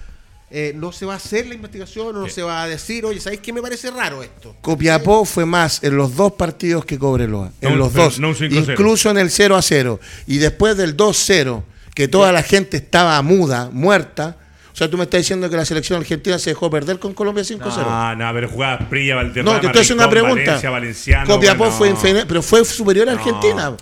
[0.57, 3.19] eh, no se va a hacer la investigación, o no se va a decir, oye,
[3.19, 4.55] ¿sabéis qué me parece raro esto?
[4.61, 7.51] Copiapó fue más en los dos partidos que Cobreloa.
[7.61, 8.21] En No, los pero dos.
[8.21, 8.71] no un 5-0.
[8.73, 9.99] incluso en el 0 a 0.
[10.29, 11.63] Y después del 2-0,
[11.95, 14.37] que toda la gente estaba muda, muerta.
[14.73, 17.43] O sea, tú me estás diciendo que la selección argentina se dejó perder con Colombia
[17.45, 17.61] 5-0.
[17.77, 20.61] No, no, pero jugaba Prilla, Valderrama, No, te estoy haciendo una pregunta.
[20.71, 22.21] Valencia, Copiapó bueno, fue no.
[22.27, 23.77] pero fue superior a No.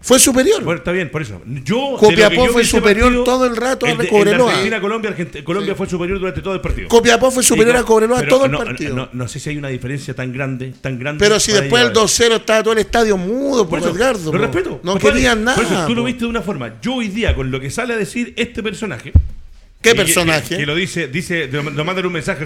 [0.00, 0.62] Fue superior.
[0.62, 1.40] Bueno, está bien, por eso.
[1.64, 4.48] Yo, Copiapó yo fue superior todo el rato a el de- Cobreloa.
[4.50, 6.88] Argentina, Colombia, fue superior durante todo el partido.
[6.88, 8.94] Copiapó fue superior a Cobreloa todo el no, partido.
[8.94, 11.18] No, no sé si hay una diferencia tan grande, tan grande.
[11.24, 12.06] pero si después del llegar.
[12.06, 14.24] 2-0 estaba todo el estadio mudo, por Por eso, Edgardo.
[14.26, 14.38] lo po.
[14.38, 14.80] respeto.
[14.84, 15.56] No querían nada.
[15.56, 16.74] Por eso, tú lo viste de una forma.
[16.80, 19.12] Yo hoy día, con lo que sale a decir este personaje.
[19.80, 20.56] ¿Qué y personaje?
[20.56, 22.44] Que, lo dice, dice, nos mandan un mensaje.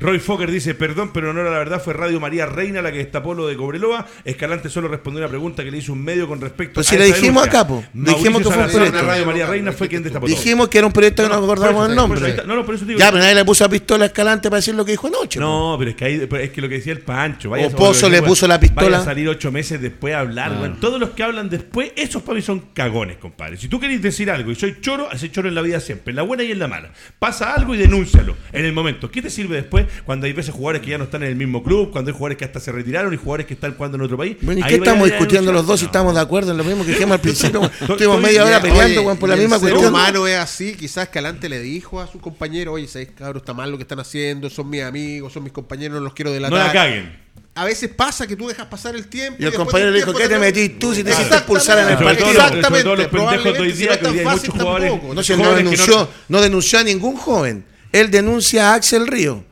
[0.00, 2.98] Roy Fokker dice, perdón, pero no era la verdad, fue Radio María Reina la que
[2.98, 4.06] destapó lo de Cobreloa.
[4.22, 6.98] Escalante solo respondió una pregunta que le hizo un medio con respecto Pues a si
[6.98, 7.60] le esa dijimos denuncia.
[7.60, 7.84] acá, po.
[7.94, 9.02] Dijimos que fue un proyecto.
[9.02, 10.36] Radio María Reina fue quien destapó todo.
[10.36, 12.28] Dijimos que era un proyecto que no, No, no, acordamos el nombre.
[12.28, 14.50] está- no, no, por eso digo- ya, pero nadie le puso a pistola a Escalante
[14.50, 15.40] para decir lo que dijo anoche.
[15.40, 15.46] po.
[15.46, 17.48] No, pero es que, ahí, es que lo que decía el Pancho.
[17.48, 18.88] Vaya, O Pozo le puso la pistola.
[18.98, 20.52] Vaya a salir ocho meses después a hablar.
[20.52, 20.76] Ah.
[20.82, 23.56] Todos los que hablan después, esos para mí son cagones, compadre.
[23.56, 26.16] Si tú querés decir algo y soy choro, hace choro en la vida siempre, en
[26.16, 26.73] la buena y en la mala.
[27.18, 29.10] Pasa algo y denúncialo en el momento.
[29.10, 31.62] ¿Qué te sirve después cuando hay veces jugadores que ya no están en el mismo
[31.62, 34.16] club, cuando hay jugadores que hasta se retiraron y jugadores que están jugando en otro
[34.16, 34.36] país?
[34.42, 35.88] Bueno, ¿y qué estamos discutiendo los dos si No.
[35.90, 37.62] estamos de acuerdo en lo mismo que dijimos al principio?
[37.80, 39.86] Estuvimos media hora Oye, peleando weón, por la misma cuestión.
[39.86, 43.38] humano es así, quizás Escalante le dijo a su compañero, oye, ¿sabes, cabrón?
[43.38, 46.30] Está mal lo que están haciendo, son mis amigos, son mis compañeros, no los quiero
[46.30, 46.66] No delatar.
[46.66, 47.24] la caguen.
[47.56, 49.40] A veces pasa que tú dejas pasar el tiempo.
[49.40, 51.18] Y el compañero le dijo, ¿qué te metís tú si te Claro.
[51.20, 52.96] hiciste expulsar en el partido?
[52.96, 54.90] los pendejos hoy día, si no que hoy día hay es tan muchos fácil jugadores-
[54.90, 55.14] tampoco.
[55.14, 57.64] No, si él no Jóvenes que denunció, no- no denunció a ningún joven.
[57.92, 59.44] Él denuncia a Axel Río.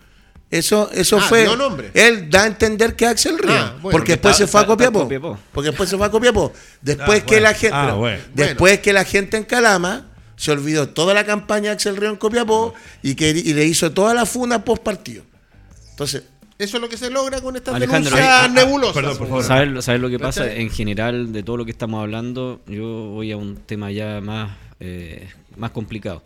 [0.50, 1.46] Eso, eso Ah, fue.
[1.94, 3.52] Él da a entender que Axel Río.
[3.54, 5.08] Ah, bueno, porque después está- se fue a Copiapó.
[5.52, 6.52] Porque después se fue a Copiapó.
[6.82, 7.42] Después Ah, que bueno.
[7.48, 7.76] la gente.
[7.76, 8.18] Ah.
[8.34, 12.16] Después que la gente en Calama se olvidó toda la campaña de Axel Río en
[12.16, 15.24] Copiapó y que y le hizo toda la funa post partido.
[15.90, 16.24] Entonces,
[16.62, 18.94] Eso es lo que se logra con estas Alejandro, denuncias ah, ah, nebulosas.
[18.94, 19.42] perdón, por favor.
[19.42, 20.44] ¿Sabes, sabes lo que pasa?
[20.44, 20.62] ¿Cachai?
[20.62, 24.56] En general, de todo lo que estamos hablando, yo voy a un tema ya más,
[24.78, 26.22] eh, más complicado.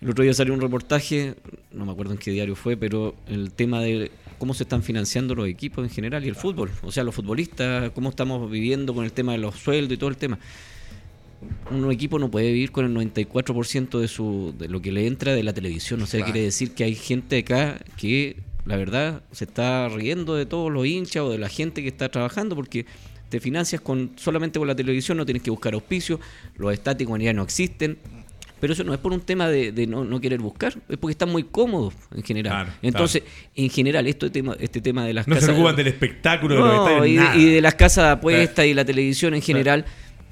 [0.00, 1.34] El otro día salió un reportaje,
[1.70, 5.34] no me acuerdo en qué diario fue, pero el tema de cómo se están financiando
[5.34, 6.70] los equipos en general y el fútbol.
[6.80, 10.08] O sea, los futbolistas, cómo estamos viviendo con el tema de los sueldos y todo
[10.08, 10.38] el tema.
[11.70, 15.34] Un equipo no puede vivir con el 94% de, su, de lo que le entra
[15.34, 16.00] de la televisión.
[16.00, 20.46] O sea, quiere decir que hay gente acá que, la verdad, se está riendo de
[20.46, 22.84] todos los hinchas o de la gente que está trabajando porque
[23.30, 26.20] te financias con solamente con la televisión, no tienes que buscar auspicios,
[26.56, 27.98] los estáticos ya no existen.
[28.60, 31.12] Pero eso no es por un tema de, de no, no querer buscar, es porque
[31.12, 32.52] están muy cómodos en general.
[32.64, 33.22] Claro, Entonces,
[33.54, 36.60] en general, esto tema, este tema de las No se casas- preocupan del espectáculo, de
[36.60, 37.36] los no, estadios, y, de- nada.
[37.36, 39.84] y de las casas de apuestas y la televisión en general.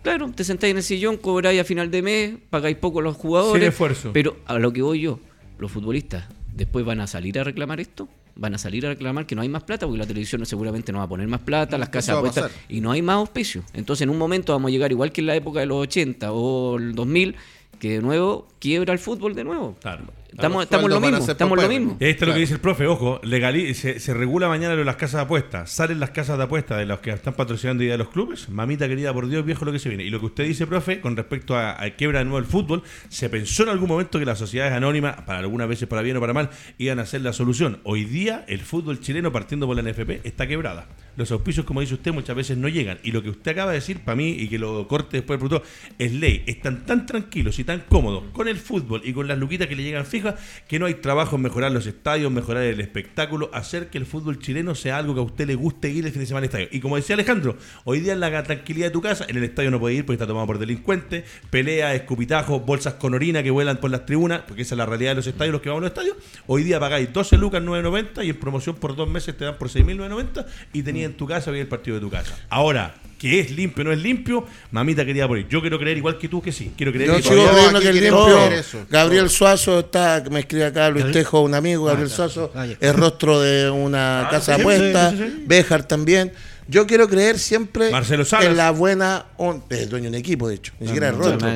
[0.02, 3.16] Claro, te sentáis en el sillón, cobráis a final de mes, pagáis poco a los
[3.16, 3.62] jugadores.
[3.62, 4.10] Sin esfuerzo.
[4.12, 5.20] Pero a lo que voy yo,
[5.58, 9.34] los futbolistas, después van a salir a reclamar esto, van a salir a reclamar que
[9.34, 11.88] no hay más plata, porque la televisión seguramente no va a poner más plata, las
[11.88, 13.62] casas apuestas, y no hay más auspicio.
[13.72, 16.32] Entonces, en un momento vamos a llegar igual que en la época de los 80
[16.32, 17.34] o el 2000,
[17.80, 19.76] que de nuevo quiebra el fútbol de nuevo.
[19.80, 20.04] Claro.
[20.28, 21.96] Estamos, estamos en lo mismo, estamos en lo mismo.
[21.98, 24.84] Esto es lo que dice el profe, ojo, legali- se, se regula mañana lo de
[24.84, 27.86] las casas de apuestas, salen las casas de apuestas de los que están patrocinando y
[27.86, 30.04] de los clubes, mamita querida, por Dios, viejo lo que se viene.
[30.04, 32.82] Y lo que usted dice, profe, con respecto a, a quiebra de nuevo el fútbol,
[33.08, 36.20] se pensó en algún momento que las sociedades anónimas, para algunas veces para bien o
[36.20, 37.78] para mal, iban a ser la solución.
[37.84, 40.86] Hoy día el fútbol chileno, partiendo por la NFP, está quebrada.
[41.16, 42.98] Los auspicios, como dice usted, muchas veces no llegan.
[43.02, 45.48] Y lo que usted acaba de decir, para mí, y que lo corte después del
[45.48, 45.66] producto,
[45.98, 46.42] es ley.
[46.46, 49.82] Están tan tranquilos y tan cómodos con el fútbol y con las luquitas que le
[49.82, 50.34] llegan fijas,
[50.68, 54.38] que no hay trabajo en mejorar los estadios, mejorar el espectáculo, hacer que el fútbol
[54.38, 56.68] chileno sea algo que a usted le guste ir el fin de semana al estadio.
[56.70, 59.70] Y como decía Alejandro, hoy día en la tranquilidad de tu casa, en el estadio
[59.70, 63.78] no puede ir porque está tomado por delincuentes, pelea, escupitajos, bolsas con orina que vuelan
[63.78, 65.88] por las tribunas, porque esa es la realidad de los estadios, los que vamos a
[65.88, 66.16] los estadios.
[66.46, 69.68] Hoy día pagáis 12 lucas 9.90 y en promoción por dos meses te dan por
[69.68, 72.36] 6.990 y tenías en tu casa, veis el partido de tu casa.
[72.48, 75.48] Ahora, que es limpio no es limpio, mamita quería por ir.
[75.48, 76.72] Yo quiero creer igual que tú que sí.
[76.76, 78.46] Quiero creer Yo que sigo todavía- creyendo que el limpio.
[78.52, 78.86] eso.
[78.90, 82.14] Gabriel Suazo está, me escribe acá Luis Tejo, un amigo, Gabriel ya.
[82.16, 82.76] Suazo, Ah, ya.
[82.80, 85.44] es rostro de una casa de sí, apuestas, sí, sí, sí.
[85.46, 86.32] Béjar también.
[86.68, 88.46] Yo quiero creer siempre Marcelo Salas.
[88.46, 91.22] en la buena on- es dueño de un equipo, de hecho, ni siquiera es no,
[91.22, 91.48] rostro.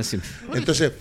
[0.54, 0.92] Entonces,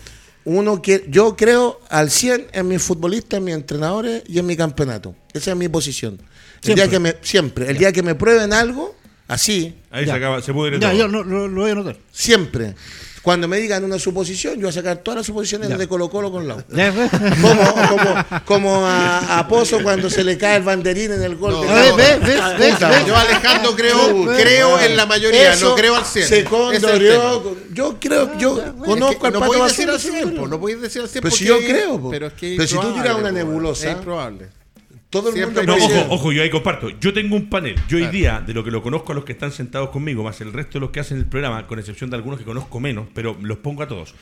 [0.46, 4.58] uno que yo creo al 100 en mis futbolistas, en mis entrenadores y en mi
[4.58, 5.16] campeonato.
[5.34, 6.20] Esa es mi posición.
[6.64, 8.96] El día que me siempre, el día que me prueben algo,
[9.30, 10.12] así, Ahí Ya.
[10.14, 10.98] se, acaba, se pudre Ya, todo.
[11.00, 11.96] yo lo, lo- lo voy a anotar.
[12.12, 12.76] siempre.
[13.22, 15.76] Cuando me digan una suposición, yo voy a sacar todas las suposiciones Ya.
[15.78, 16.64] de Colo Colo con Lau.
[16.70, 16.92] Ya.
[17.42, 21.52] Como, como, como a, a Pozo cuando se le cae el banderín en el gol
[21.52, 23.06] No, de A ver, ves, ves, ves, ves.
[23.06, 26.28] Yo, Alejandro, creo, creo en la mayoría, Eso no creo al 100.
[26.28, 27.58] Se condorió.
[27.74, 28.86] Yo creo, yo tema.
[28.86, 30.42] conozco Es que al no Pato decir al se 100, condorió.
[30.42, 32.10] po, no podéis decir al 100 Pero si porque- yo creo.
[32.10, 34.48] Pero, es que Pero si tú tiras una nebulosa, Es improbable.
[35.10, 36.90] Todo el Siempre mundo No, ojo, ojo, yo ahí comparto.
[37.00, 37.76] Yo tengo un panel.
[37.88, 40.40] Yo hoy día, de lo que lo conozco a los que están sentados conmigo, más
[40.42, 43.08] el resto de los que hacen el programa, con excepción de algunos que conozco menos,
[43.16, 44.14] pero los pongo a todos.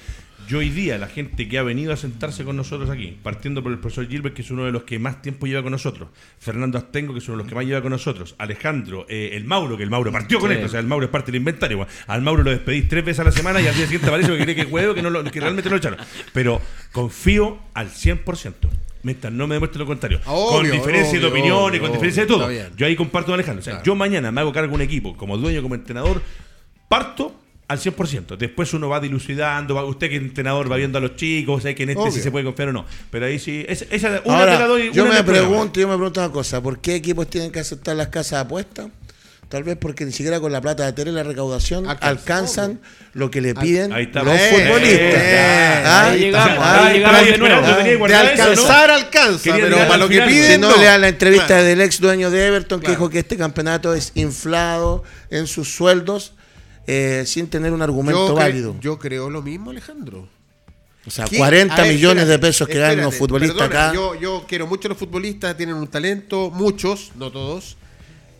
[0.47, 3.73] Yo hoy día, la gente que ha venido a sentarse con nosotros aquí, partiendo por
[3.73, 6.07] el profesor Gilbert, que es uno de los que más tiempo lleva con nosotros,
[6.39, 9.43] Fernando Astengo, que es uno de los que más lleva con nosotros, Alejandro, eh, el
[9.43, 10.55] Mauro, que el Mauro partió con Sí.
[10.55, 11.85] esto, o sea, el Mauro es parte del inventario.
[12.07, 14.43] Al Mauro lo despedís tres veces a la semana y al día siguiente aparece porque
[14.43, 15.99] cree que es huevo, que, no lo- que realmente no lo echaron.
[16.31, 16.61] Pero
[16.93, 18.69] confío al 100%.
[19.03, 20.19] Mientras no me demuestre lo contrario.
[20.25, 22.49] Obvio, con diferencia de opiniones, obvio, con diferencia de todo.
[22.75, 23.61] Yo ahí comparto con Alejandro.
[23.61, 23.85] O sea, Claro.
[23.85, 26.21] yo mañana me hago cargo de un equipo como dueño, como entrenador,
[26.89, 27.35] parto
[27.67, 28.37] al 100%.
[28.37, 31.75] Después uno va dilucidando, va, usted que es entrenador va viendo a los chicos, sabe
[31.75, 32.11] que en este Obvio.
[32.13, 32.85] si se puede confiar o no.
[33.11, 34.91] Pero ahí sí, esa, esa- una Ahora, te la doy.
[34.93, 38.07] yo me pregunto, yo me pregunto una cosa, ¿por qué equipos tienen que aceptar las
[38.07, 38.87] casas de apuestas?
[39.49, 42.07] Tal vez porque ni siquiera con la plata de tele y la recaudación Alcanza.
[42.09, 42.79] alcanzan
[43.13, 44.21] lo que le piden Ahí está.
[44.23, 45.21] los Eh, futbolistas.
[45.23, 47.61] eh, Ah, ahí llegamos, ah, ahí llegamos ahí de nuevo.
[47.61, 48.05] De ¿no?
[48.17, 51.63] alcanzar, alcanza, Quería pero para lo que piden, Si no, lean la entrevista Claro.
[51.63, 56.33] del ex dueño de Everton que dijo que este campeonato es inflado en sus sueldos
[56.85, 58.75] eh, sin tener un argumento Yo, válido.
[58.81, 60.27] yo creo lo mismo, Alejandro.
[61.05, 61.37] o sea, ¿Qué?
[61.37, 63.93] 40 A ver, millones espérate, de pesos que ganan los futbolistas perdona, acá.
[63.95, 67.77] Yo, yo quiero mucho a los futbolistas, tienen un talento, muchos, no todos.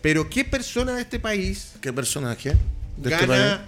[0.02, 2.54] Pero ¿qué persona de este país ¿Qué personaje?
[2.96, 3.40] de este país?
[3.42, 3.64] gana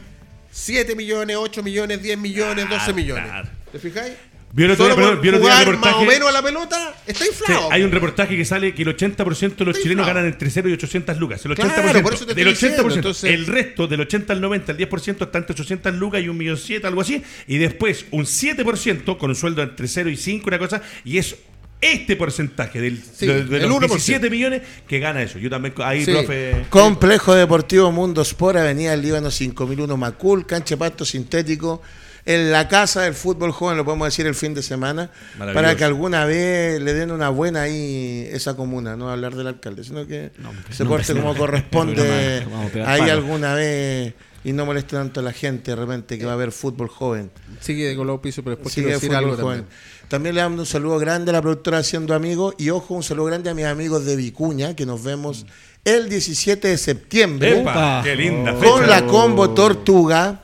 [0.52, 3.24] 7 millones, 8 millones, 10 millones, 12 millones?
[3.24, 3.48] claro.
[3.72, 4.12] ¿Te fijáis?
[4.52, 6.06] ¿Vieron Solo por vieron jugar más o reportaje?
[6.06, 7.70] menos a la pelota, está Sí, inflado.
[7.70, 10.06] hay un reportaje que sale que el 80% de los Está chilenos inflado.
[10.06, 11.44] ganan entre 0 y 800 lucas.
[11.44, 12.02] El Claro, 80%.
[12.02, 12.82] por eso te del estoy 80%.
[12.82, 16.28] diciendo, entonces- El resto, del 80 al 90, el 10% está entre 800 lucas y
[16.28, 17.22] un millón siete, algo así.
[17.46, 20.82] Y después un 7% con un sueldo entre 0 y 5, una cosa.
[21.04, 21.36] Y es
[21.80, 23.80] este porcentaje del, Sí, de, de el los 1%.
[23.88, 25.38] 17 millones que gana eso.
[25.38, 26.12] Yo también, ahí, Sí.
[26.12, 26.66] profe.
[26.70, 31.80] Complejo Deportivo Mundo Sport, Avenida del Líbano 5001 Macul, cancha pasto sintético,
[32.26, 35.84] en la casa del fútbol joven, lo podemos decir el fin de semana, para que
[35.84, 40.30] alguna vez le den una buena ahí esa comuna, no hablar del alcalde, sino que
[40.70, 42.44] se no, porte no, como no, corresponde
[42.86, 43.12] ahí palo.
[43.12, 44.12] alguna vez
[44.44, 47.30] y no moleste tanto a la gente de repente que va a haber fútbol joven.
[47.60, 49.58] Sigue con los pisos, pero después Sigue quiero decir fútbol algo joven.
[49.60, 49.78] también.
[50.10, 53.26] También le damos un saludo grande a la productora Haciendo Amigos y ojo, un saludo
[53.26, 55.46] grande a mis amigos de Vicuña, que nos vemos
[55.84, 57.70] el 17 de septiembre ¡Epa!
[57.70, 58.00] Opa.
[58.02, 58.86] ¡Qué linda con fecha!
[58.88, 60.42] la combo Tortuga,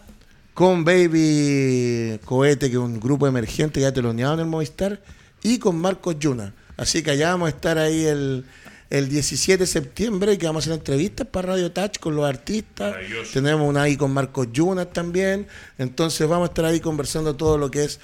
[0.55, 5.01] con Baby Cohete, que es un grupo emergente ya teloneado en el Movistar,
[5.43, 6.55] y con Marcos Yuna.
[6.77, 8.45] Así que allá vamos a estar ahí el,
[8.89, 12.95] el 17 de septiembre, que vamos a hacer entrevistas para Radio Touch con los artistas.
[13.33, 15.49] Tenemos una ahí con Marcos Yuna también.
[15.77, 17.99] Entonces vamos a estar ahí conversando todo lo que es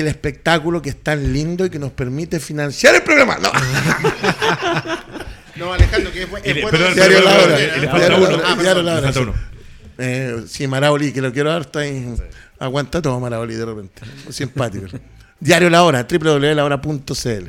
[0.00, 3.38] el espectáculo que es tan lindo y que nos permite financiar el programa.
[3.40, 3.50] No.
[5.56, 7.18] No, Alejandro, que es, bu- es bueno Diario.
[9.98, 12.12] Eh, sí, Maraoli, que lo quiero dar, está ahí.
[12.58, 14.02] Aguanta todo Maraoli de repente.
[14.30, 14.86] Simpático.
[15.38, 17.48] Diario La Hora, www.lahora.cl.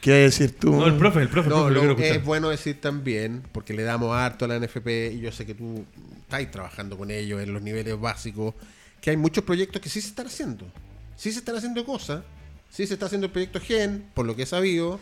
[0.00, 0.76] ¿Qué decir tú?
[0.76, 2.20] No, el profe, el profe, el No, profe, lo lo quiero que escuchar.
[2.20, 5.56] es bueno decir también, porque le damos harto a la NFP y yo sé que
[5.56, 5.84] tú
[6.20, 8.54] estás trabajando con ellos en los niveles básicos,
[9.00, 10.70] que hay muchos proyectos que sí se están haciendo.
[11.18, 12.22] Sí se están haciendo cosas.
[12.70, 15.00] Sí se está haciendo el proyecto GEN, por lo que he sabido.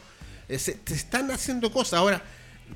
[0.48, 1.94] Eh, se, se están haciendo cosas.
[2.00, 2.22] Ahora,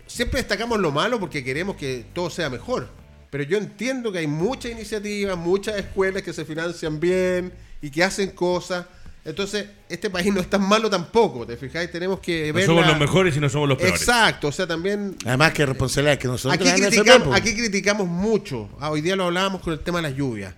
[0.06, 2.88] siempre destacamos lo malo porque queremos que todo sea mejor.
[3.30, 8.04] Pero yo entiendo que hay muchas iniciativas, muchas escuelas que se financian bien y que
[8.04, 8.86] hacen cosas.
[9.24, 11.90] Entonces, este país no es tan malo tampoco, ¿te fijáis?
[11.92, 12.66] Tenemos que No ver.
[12.66, 14.00] somos la- los mejores y no somos los peores.
[14.00, 18.68] Exacto, o sea, también Además que responsabilidad que nosotros aquí criticamos, aquí criticamos mucho.
[18.80, 20.54] Ah, hoy día lo hablábamos con el tema de las lluvias.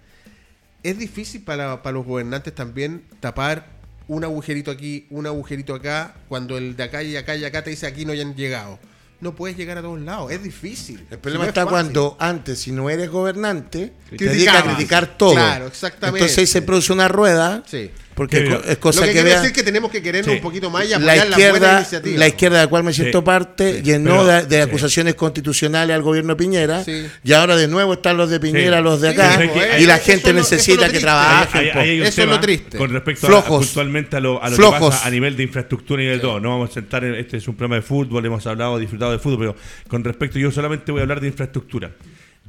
[0.83, 3.67] Es difícil para, para los gobernantes también tapar
[4.09, 7.71] un agujerito aquí, un agujerito acá, cuando el de acá y acá y acá te
[7.71, 8.79] dice aquí no hayan llegado.
[9.21, 11.07] No puedes llegar a todos lados, es difícil.
[11.09, 14.75] El problema Si no es está cuando antes, si no eres gobernante, te dedicas a
[14.75, 15.35] criticar todo.
[15.35, 16.19] Claro, exactamente.
[16.19, 17.93] Entonces ahí se produce una rueda, Sí.
[18.15, 20.37] Porque es cosa Lo que, que, quiero vea decir que tenemos que querernos Sí.
[20.37, 22.19] un poquito más y la apoyar la buena izquierda, iniciativa.
[22.19, 23.25] la izquierda de la cual me siento Sí.
[23.25, 23.83] parte, Sí.
[23.83, 24.63] llenó Pero- de, de sí.
[24.63, 27.07] acusaciones constitucionales al gobierno Piñera, Sí.
[27.25, 28.83] y ahora de nuevo están los de Piñera, Sí.
[28.85, 29.41] los de acá,
[29.79, 31.69] y la gente necesita que trabajen.
[32.03, 32.77] Eso es lo triste.
[32.79, 33.65] Con respecto Flojos.
[33.65, 34.79] a, puntualmente a lo, a lo Flojos.
[34.79, 36.41] que pasa a nivel de infraestructura y de todo.
[36.41, 39.19] No vamos a sentar en, este es un programa de fútbol, hemos hablado, disfrutado de
[39.19, 39.57] fútbol, pero
[39.89, 41.91] con respecto, yo solamente voy a hablar de infraestructura.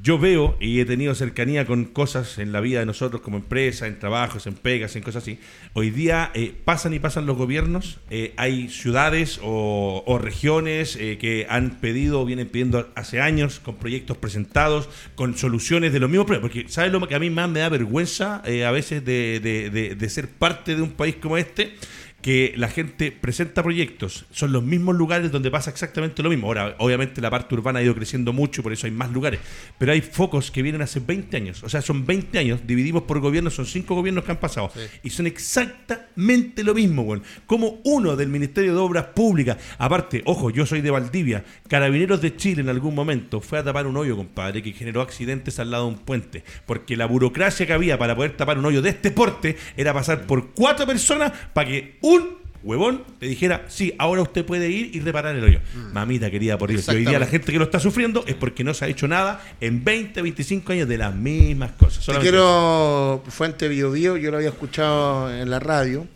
[0.03, 3.87] Yo veo y he tenido cercanía con cosas en la vida de nosotros como empresa,
[3.87, 5.39] en trabajos, en pegas, en cosas así.
[5.71, 11.47] Hoy día eh, pasan y pasan los gobiernos, eh, hay ciudades o, regiones eh, que
[11.49, 16.27] han pedido o vienen pidiendo hace años con proyectos presentados, con soluciones de los mismos
[16.27, 16.51] problemas.
[16.51, 20.75] Porque ¿sabes lo que a mí más me da vergüenza a veces de ser parte
[20.75, 21.75] de un país como este?
[22.23, 26.47] Que la gente presenta proyectos, son los mismos lugares donde pasa exactamente lo mismo.
[26.47, 29.41] Ahora, obviamente la parte urbana ha ido creciendo mucho, por eso hay más lugares,
[29.77, 33.19] pero hay focos que vienen hace 20 años, o sea, son 20 años, dividimos por
[33.19, 34.71] gobiernos, son 5 gobiernos que han pasado,
[35.03, 37.23] y son exactamente lo mismo, weón.
[37.45, 42.37] Como uno del Ministerio de Obras Públicas, aparte, ojo, yo soy de Valdivia, Carabineros de
[42.37, 45.87] Chile en algún momento fue a tapar un hoyo, compadre, que generó accidentes al lado
[45.87, 49.11] de un puente, porque la burocracia que había para poder tapar un hoyo de este
[49.11, 54.45] porte era pasar por cuatro personas para que un huevón le dijera, sí, ahora usted
[54.45, 55.59] puede ir y reparar el hoyo.
[55.91, 56.87] Mamita querida, por Dios.
[56.87, 59.07] Y hoy día la gente que lo está sufriendo es porque no se ha hecho
[59.07, 61.99] nada en 20, 25 años de las mismas cosas.
[61.99, 66.07] Te Solamente quiero, Fuente Bio Bio, yo lo había escuchado en la radio.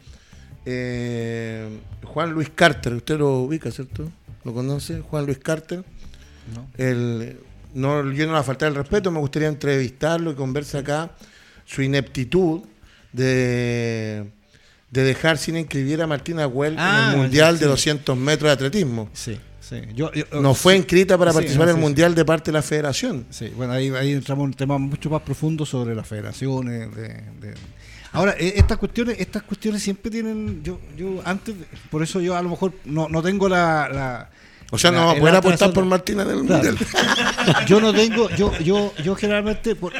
[0.66, 1.68] Eh,
[2.04, 4.12] Juan Luis Carter, usted lo ubica, ¿cierto?
[4.43, 5.02] ¿Lo conoce?
[5.02, 5.84] Juan Luis Carter.
[6.54, 6.68] No.
[6.78, 7.38] El,
[7.74, 11.12] no, yo no le faltar el respeto, me gustaría entrevistarlo y conversar acá
[11.66, 12.62] su ineptitud
[13.12, 14.26] de,
[14.91, 17.63] de dejar sin inscribir a Martina Huel Ah, en el Mundial sí.
[17.63, 19.09] de 200 metros de atletismo.
[19.13, 19.81] Sí, sí.
[19.93, 23.25] Yo, yo- No fue inscrita para participar en el Mundial de parte de la federación.
[23.29, 26.95] Sí, bueno, ahí, ahí entramos en un tema mucho más profundo sobre las federaciones.
[26.95, 27.07] De,
[27.41, 27.53] de-
[28.13, 30.63] Ahora, eh, estas cuestiones estas cuestiones siempre tienen.
[30.63, 31.53] Yo yo antes,
[31.91, 33.89] por eso yo a lo mejor no, no tengo la.
[33.89, 34.29] la-
[34.71, 36.63] O sea, no la- va a poder apostar por Martina en el Claro.
[36.63, 36.77] Mundial.
[37.67, 38.29] Yo no tengo.
[38.31, 39.91] Yo, yo, yo generalmente, por,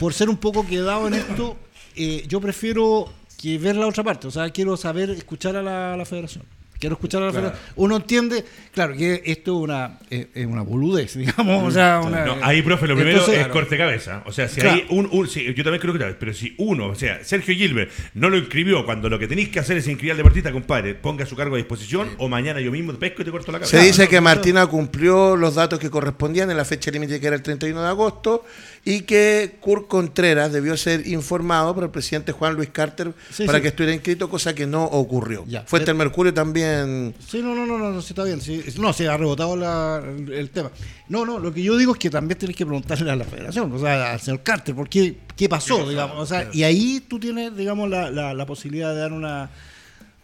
[0.00, 1.56] por ser un poco quedado en esto,
[1.94, 4.26] eh, yo prefiero que ver la otra parte.
[4.26, 6.44] O sea, quiero saber, escuchar a la, a la federación.
[6.78, 7.60] Quiero escuchar a la federación.
[7.76, 11.64] Uno entiende, claro, que esto es una, es una boludez, digamos.
[11.64, 14.22] O sea, una, No, ahí, profe, lo primero Entonces, es corte cabeza.
[14.26, 14.76] O sea, si Claro.
[14.76, 17.90] hay un, un- sí, yo también creo que pero si uno, o sea, Sergio Gilbert
[18.14, 21.26] no lo inscribió cuando lo que tenéis que hacer es inscribir al deportista, compadre, ponga
[21.26, 23.76] su cargo a disposición o mañana yo mismo te pesco y te corto la cabeza.
[23.76, 27.34] Se dice que Martina cumplió los datos que correspondían en la fecha límite que era
[27.36, 28.44] el 31 de agosto
[28.84, 33.58] y que Kurt Contreras debió ser informado por el presidente Juan Luis Carter Sí, para
[33.58, 33.62] sí.
[33.62, 35.44] que estuviera inscrito, cosa que no ocurrió.
[35.48, 35.62] Ya.
[35.62, 36.67] Fuente del Mercurio también.
[37.26, 38.40] Sí, no, no, no, no, sí está bien.
[38.40, 40.70] sí, no, se ha rebotado la- el, el tema.
[41.08, 43.72] No, no, lo que yo digo es que también tienes que preguntarle a la federación,
[43.72, 46.16] o sea, al señor Carter, ¿por qué, qué pasó, digamos?
[46.18, 49.50] O sea, y ahí tú tienes, digamos, la, la, la posibilidad de dar una.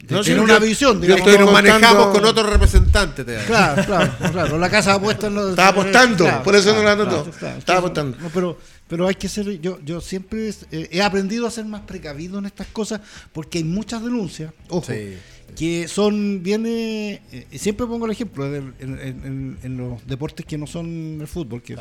[0.01, 1.25] De No, yo- una visión, digamos.
[1.25, 3.25] Pero nos manejamos con otro representante.
[3.25, 3.39] Te.
[3.47, 4.59] Claro, claro, claro.
[4.59, 5.51] La casa apuesta en los.
[5.51, 7.25] Estaba apostando, por eso no la anotó.
[7.39, 7.59] claro.
[7.59, 8.19] Estaba apostando.
[8.21, 9.59] No, pero, pero hay que ser.
[9.63, 13.01] Yo, yo siempre eh, he aprendido a ser más precavido en estas cosas
[13.33, 14.53] porque hay muchas denuncias.
[14.69, 14.93] Ojo.
[14.93, 15.17] Sí.
[15.57, 16.65] Que son bien.
[16.67, 17.21] eh,
[17.53, 21.63] siempre pongo el ejemplo en, en- en- en los deportes que no son el fútbol.
[21.63, 21.77] Que,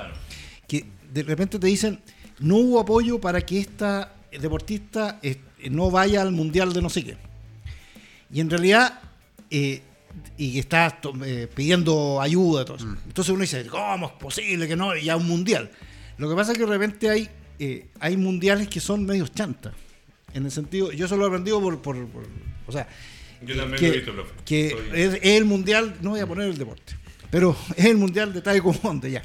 [0.67, 1.99] que de repente te dicen:
[2.39, 5.37] no hubo apoyo para que esta deportista eh,
[5.71, 7.17] no vaya al mundial de no sé qué.
[8.31, 8.99] Y en realidad,
[9.49, 9.81] eh,
[10.37, 12.87] y está eh, pidiendo ayuda, todo eso.
[13.07, 14.95] Entonces uno dice, ¿cómo es posible que no?
[14.95, 15.71] Y a un mundial.
[16.17, 17.27] Lo que pasa es que de repente hay,
[17.59, 19.73] eh, hay mundiales que son medios chantas.
[20.33, 22.27] En el sentido, yo eso lo he aprendido por, por- por-
[22.67, 22.87] o sea,
[23.45, 24.31] Yo también que, lo he visto, profe.
[24.45, 26.93] que es, es el mundial, no voy a poner el deporte,
[27.31, 29.21] pero es el mundial de taekwondo ya.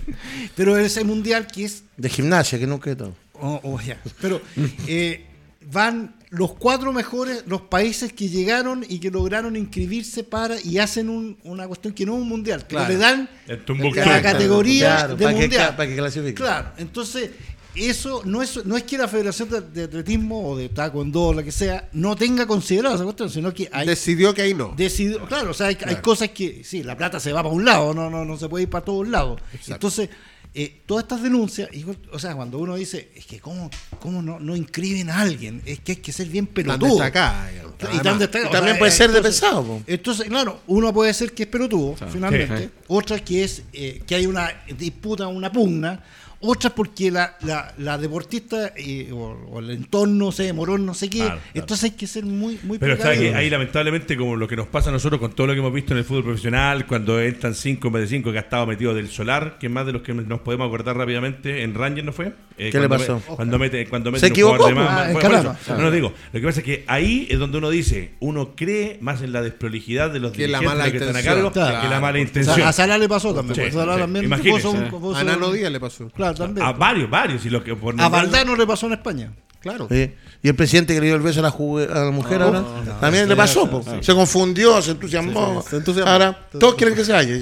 [0.56, 3.14] Pero es ese mundial que es De gimnasia, que nunca he todo.
[3.40, 4.00] Oh, oh, ya.
[4.20, 4.40] Pero
[4.88, 5.24] eh,
[5.70, 11.08] van los cuatro mejores, los países que llegaron y que lograron inscribirse para y hacen
[11.08, 12.88] un- una cuestión que no es un mundial, que Claro.
[12.92, 13.62] le dan El
[13.94, 15.68] la categoría Claro, de para que mundial.
[15.70, 16.34] ca- para que clasifique.
[16.34, 17.30] Claro, entonces
[17.74, 21.32] eso no es no es que la Federación de, de Atletismo o de Taekwondo o
[21.34, 24.74] la que sea no tenga considerado esa cuestión, sino que hay Decidió que ahí no.
[24.76, 27.64] decidido, claro, o sea, hay, hay cosas que, sí, la plata se va para un
[27.64, 29.40] lado, no, no, no se puede ir para todos lados.
[29.68, 30.08] Entonces,
[30.54, 34.40] eh, todas estas denuncias, hijo, o sea, cuando uno dice, es que cómo, cómo no,
[34.40, 36.88] no inscriben a alguien, es que hay que ser bien Tan pelotudo.
[36.94, 37.74] destacada, digamos.
[37.78, 39.62] Y tan Y también o sea, puede ser de entonces- pesado.
[39.62, 39.82] po.
[39.86, 42.58] Entonces, claro, uno puede ser que es pelotudo, finalmente.
[42.64, 42.70] Sí.
[42.88, 46.02] Otra que es eh, que hay una disputa, una pugna.
[46.40, 51.10] Otra porque la, la, la deportista eh, o, o el entorno se demoró no sé
[51.10, 51.18] qué.
[51.18, 51.50] Claro, claro.
[51.54, 54.68] Entonces hay que ser muy, muy Pero está que ahí lamentablemente como lo que nos
[54.68, 57.54] pasa a nosotros con todo lo que hemos visto en el fútbol profesional, cuando entran
[57.56, 59.92] cinco en vez de cinco que ha estado metido del solar, que es más de
[59.92, 62.32] los que nos podemos acordar rápidamente, en Ranger no fue.
[62.56, 63.14] Eh, ¿Qué le cuando pasó?
[63.30, 65.56] me- cuando mete, cuando mete Se equivocó, de más- Ah, claro.
[65.70, 66.12] No, no digo.
[66.32, 69.42] Lo que pasa es que ahí es donde uno dice, uno cree más en la
[69.42, 71.34] desprolijidad de los Que la mala que están a intención.
[71.34, 71.80] cargo Claro.
[71.82, 72.54] que la mala O intención.
[72.56, 73.54] sea, a Sala le pasó también.
[73.56, 74.00] Sí, porque Sala sí.
[74.00, 74.68] también Imagínese.
[75.00, 76.08] puso A Nano Díaz le pasó.
[76.10, 76.66] Claro, también.
[76.66, 77.44] a varios, varios.
[77.46, 79.32] Y lo que por A Valdano le pasó en España.
[79.60, 79.88] Claro.
[79.90, 80.12] Sí.
[80.42, 82.62] Y el presidente que le dio el beso a la, a la mujer ahora
[83.00, 83.62] también le pasó.
[83.64, 83.82] sí, po.
[83.82, 83.96] sí.
[84.02, 85.56] Se confundió, se entusiasmó.
[85.60, 86.12] Sí, sí, se entusiasmó.
[86.12, 87.34] Ahora todos quieren que se vaya.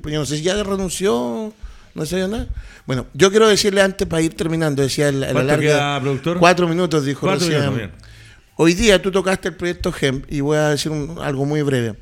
[0.00, 1.52] Pues yo no sé si ya renunció
[1.94, 2.46] ¿No sabía nada?
[2.86, 6.38] Bueno, yo quiero decirle antes para ir terminando, decía el, el ¿Cuánto alargue- queda, productor?
[6.38, 7.60] Cuatro minutos, dijo Cuatro recién.
[7.60, 7.90] minutos, bien.
[8.56, 11.94] Hoy día tú tocaste el proyecto GEM y voy a decir un- algo muy breve.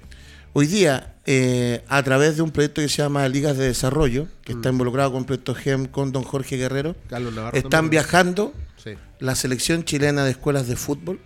[0.53, 4.53] Hoy día, eh, a través de un proyecto que se llama Ligas de Desarrollo, que
[4.53, 7.91] está involucrado con el proyecto GEM con don Jorge Guerrero, Carlos Navarro están también.
[7.91, 8.53] viajando
[8.83, 8.91] Sí.
[9.21, 11.19] la selección chilena de escuelas de fútbol,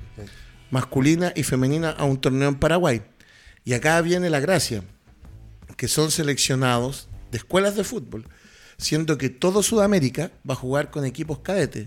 [0.71, 3.03] masculina y femenina, a un torneo en Paraguay.
[3.65, 4.83] Y acá viene la gracia,
[5.77, 8.25] que son seleccionados de escuelas de fútbol,
[8.79, 11.87] siendo que todo Sudamérica va a jugar con equipos cadetes.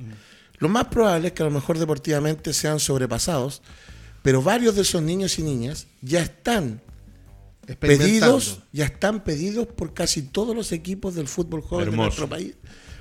[0.60, 3.62] Lo más probable es que a lo mejor deportivamente sean sobrepasados,
[4.22, 6.82] pero varios de esos niños y niñas ya están.
[7.78, 12.02] Pedidos, ya están pedidos por casi todos los equipos del fútbol joven Hermoso.
[12.02, 12.56] de nuestro país.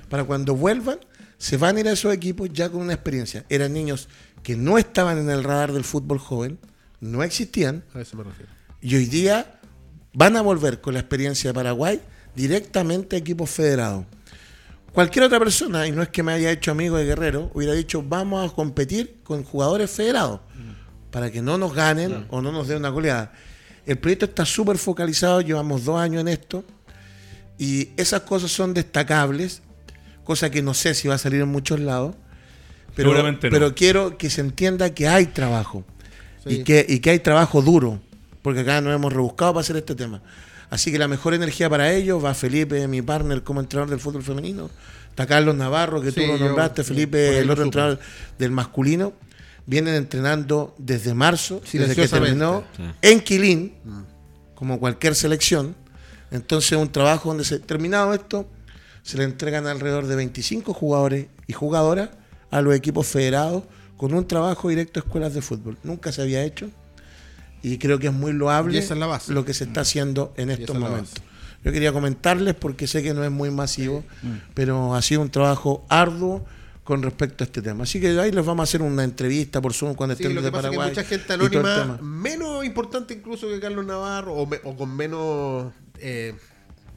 [0.09, 0.99] Para cuando vuelvan,
[1.37, 3.45] se van a ir a esos equipos ya con una experiencia.
[3.49, 4.07] Eran niños
[4.43, 6.59] que no estaban en el radar del fútbol joven,
[6.99, 8.51] no existían, A eso me refiero.
[8.81, 9.59] y hoy día
[10.13, 11.99] van a volver con la experiencia de Paraguay
[12.35, 14.05] directamente a equipos federados.
[14.93, 18.03] Cualquier otra persona, y no es que me haya hecho amigo de Guerrero, hubiera dicho
[18.03, 20.41] vamos a competir con jugadores federados
[21.11, 23.31] para que no nos ganen o no nos den una goleada.
[23.85, 26.63] El proyecto está súper focalizado, llevamos dos años en esto
[27.57, 29.61] y esas cosas son destacables,
[30.23, 32.15] cosa que no sé si va a salir en muchos lados,
[32.95, 33.51] pero, Seguramente no.
[33.53, 35.83] pero quiero que se entienda que hay trabajo
[36.43, 36.55] Sí.
[36.55, 38.01] y, que, y que hay trabajo duro,
[38.41, 40.21] porque acá nos hemos rebuscado para hacer este tema.
[40.71, 44.23] Así que la mejor energía para ellos va Felipe, mi partner como entrenador del fútbol
[44.23, 44.69] femenino,
[45.09, 47.99] está Carlos Navarro, que Sí, tú lo nombraste, Felipe, el otro entrenador
[48.39, 49.13] del masculino,
[49.65, 52.63] vienen entrenando desde marzo, desde que terminó
[53.01, 53.73] en Quilín,
[54.55, 55.75] como cualquier selección.
[56.31, 58.47] Entonces, un trabajo donde se terminado esto,
[59.03, 62.09] se le entregan alrededor de 25 jugadores y jugadoras
[62.51, 63.63] a los equipos federados
[63.97, 65.77] con un trabajo directo a escuelas de fútbol.
[65.83, 66.69] Nunca se había hecho
[67.63, 69.33] y creo que es muy loable Y esa es la base.
[69.33, 71.23] lo que se está haciendo en estos es momentos.
[71.63, 74.03] Yo quería comentarles porque sé que no es muy masivo,
[74.53, 76.43] pero ha sido un trabajo arduo
[76.91, 77.83] con respecto a este tema.
[77.83, 80.41] Así que ahí les vamos a hacer una entrevista por Zoom cuando Sí, estén lo
[80.41, 80.89] que de pasa es que Paraguay.
[80.97, 86.33] mucha gente anónima, menos importante incluso que Carlos Navarro, o, me- o con menos eh,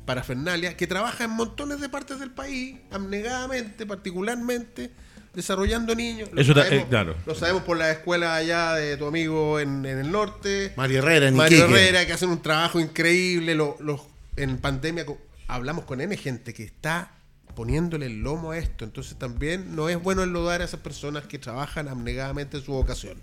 [0.05, 4.91] parafernalia, que trabaja en montones de partes del país, abnegadamente, particularmente,
[5.33, 6.29] desarrollando niños.
[6.33, 7.15] Lo Eso sabemos, eh, claro.
[7.25, 10.73] Lo sabemos por la escuela allá de tu amigo en, en el norte.
[10.77, 11.73] Mario Herrera, en Mario Iquique.
[11.73, 13.55] Herrera, que hacen un trabajo increíble.
[13.55, 14.03] Lo- los-
[14.37, 15.07] en pandemia
[15.47, 17.13] hablamos con N gente que está
[17.55, 18.85] poniéndole el lomo a esto.
[18.85, 23.17] Entonces también no es bueno enlodar a esas personas que trabajan abnegadamente en su vocación.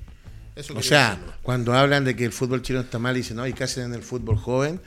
[0.55, 1.33] Eso O sea, decirlo.
[1.43, 3.85] cuando hablan de que el fútbol chino está mal y dicen, no, ¿y qué hacen
[3.85, 4.81] en el fútbol joven?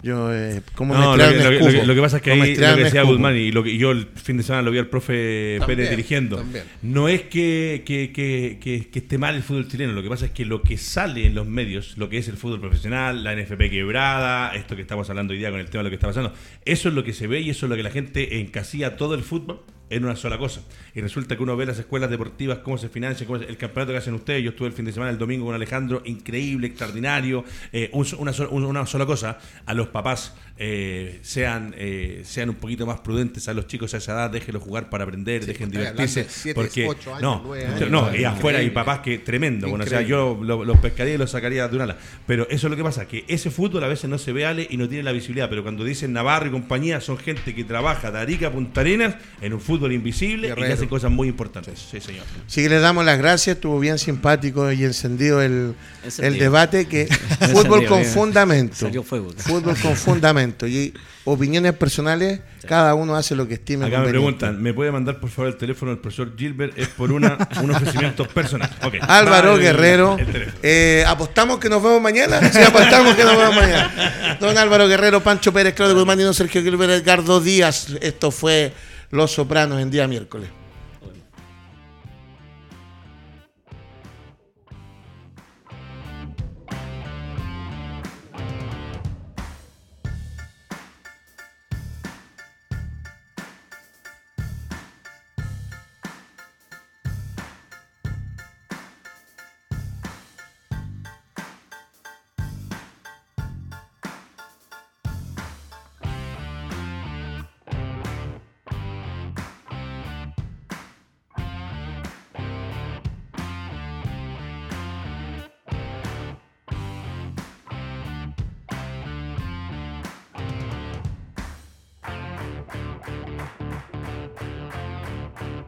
[0.00, 2.22] Yo, eh, ¿cómo No, me lo que, lo, que- lo que- lo que pasa es
[2.22, 3.02] que ¿Cómo ahí lo que decía?
[3.02, 5.76] Guzmán y lo que y yo el fin de semana lo vi al profe También,
[5.76, 6.36] Pérez dirigiendo.
[6.36, 6.64] también.
[6.82, 10.26] No es que, que, que, que- que esté mal el fútbol chileno, lo que pasa
[10.26, 13.32] es que lo que sale en los medios, lo que es el fútbol profesional, la
[13.34, 16.06] NFP quebrada, esto que estamos hablando hoy día con el tema de lo que está
[16.06, 16.32] pasando,
[16.64, 19.14] eso es lo que se ve y eso es lo que la gente encasilla todo
[19.16, 20.60] el fútbol en una sola cosa.
[20.94, 23.92] Y resulta que uno ve las escuelas deportivas, cómo se financian, cómo es el campeonato
[23.92, 24.42] que hacen ustedes.
[24.44, 27.42] Yo estuve el fin de semana, el domingo con Alejandro, increíble, extraordinario.
[27.72, 32.84] Eh, un una, una sola cosa, a los papás eh, sean, eh, sean un poquito
[32.84, 36.24] más prudentes a los chicos a esa edad, déjenlos jugar para aprender, dejen estoy divertirse.
[36.24, 37.90] de siete, porque ocho años, no, nueve no, años.
[37.90, 39.68] no, y afuera hay papás que tremendo.
[39.68, 41.96] Bueno, o sea, yo lo- los pescaría y los sacaría de una ala.
[42.26, 44.66] Pero eso es lo que pasa, que ese fútbol a veces no se ve Ale
[44.68, 45.48] y no tiene la visibilidad.
[45.48, 49.14] Pero cuando dicen Navarro y compañía, son gente que trabaja de Arica a Punta Arenas
[49.40, 51.78] en un fútbol invisible y que hacen cosas muy importantes.
[51.90, 52.24] Sí, señor.
[52.46, 56.34] Así que les damos las gracias, estuvo bien simpático y encendido el, Encendido.
[56.34, 57.06] el debate que
[57.52, 58.10] fútbol con bien.
[58.12, 58.90] fundamento.
[59.04, 60.66] Fútbol con fundamento.
[60.66, 60.92] Y
[61.24, 65.30] opiniones personales, cada uno hace lo que estime Acá me preguntan, ¿me puede mandar por
[65.30, 66.76] favor el teléfono del profesor Gilbert?
[66.78, 68.70] Es por una, un ofrecimiento personal.
[69.02, 70.16] Álvaro Vale, Guerrero.
[70.62, 72.40] Eh, ¿Apostamos que nos vemos mañana?
[72.50, 74.36] Sí, apostamos que nos vemos mañana.
[74.40, 77.88] Don Álvaro Guerrero, Pancho Pérez, Claudio Guzmán y don Sergio Gilbert, Edgardo Díaz.
[78.00, 78.72] Esto fue
[79.10, 80.48] Los Sopranos en día miércoles.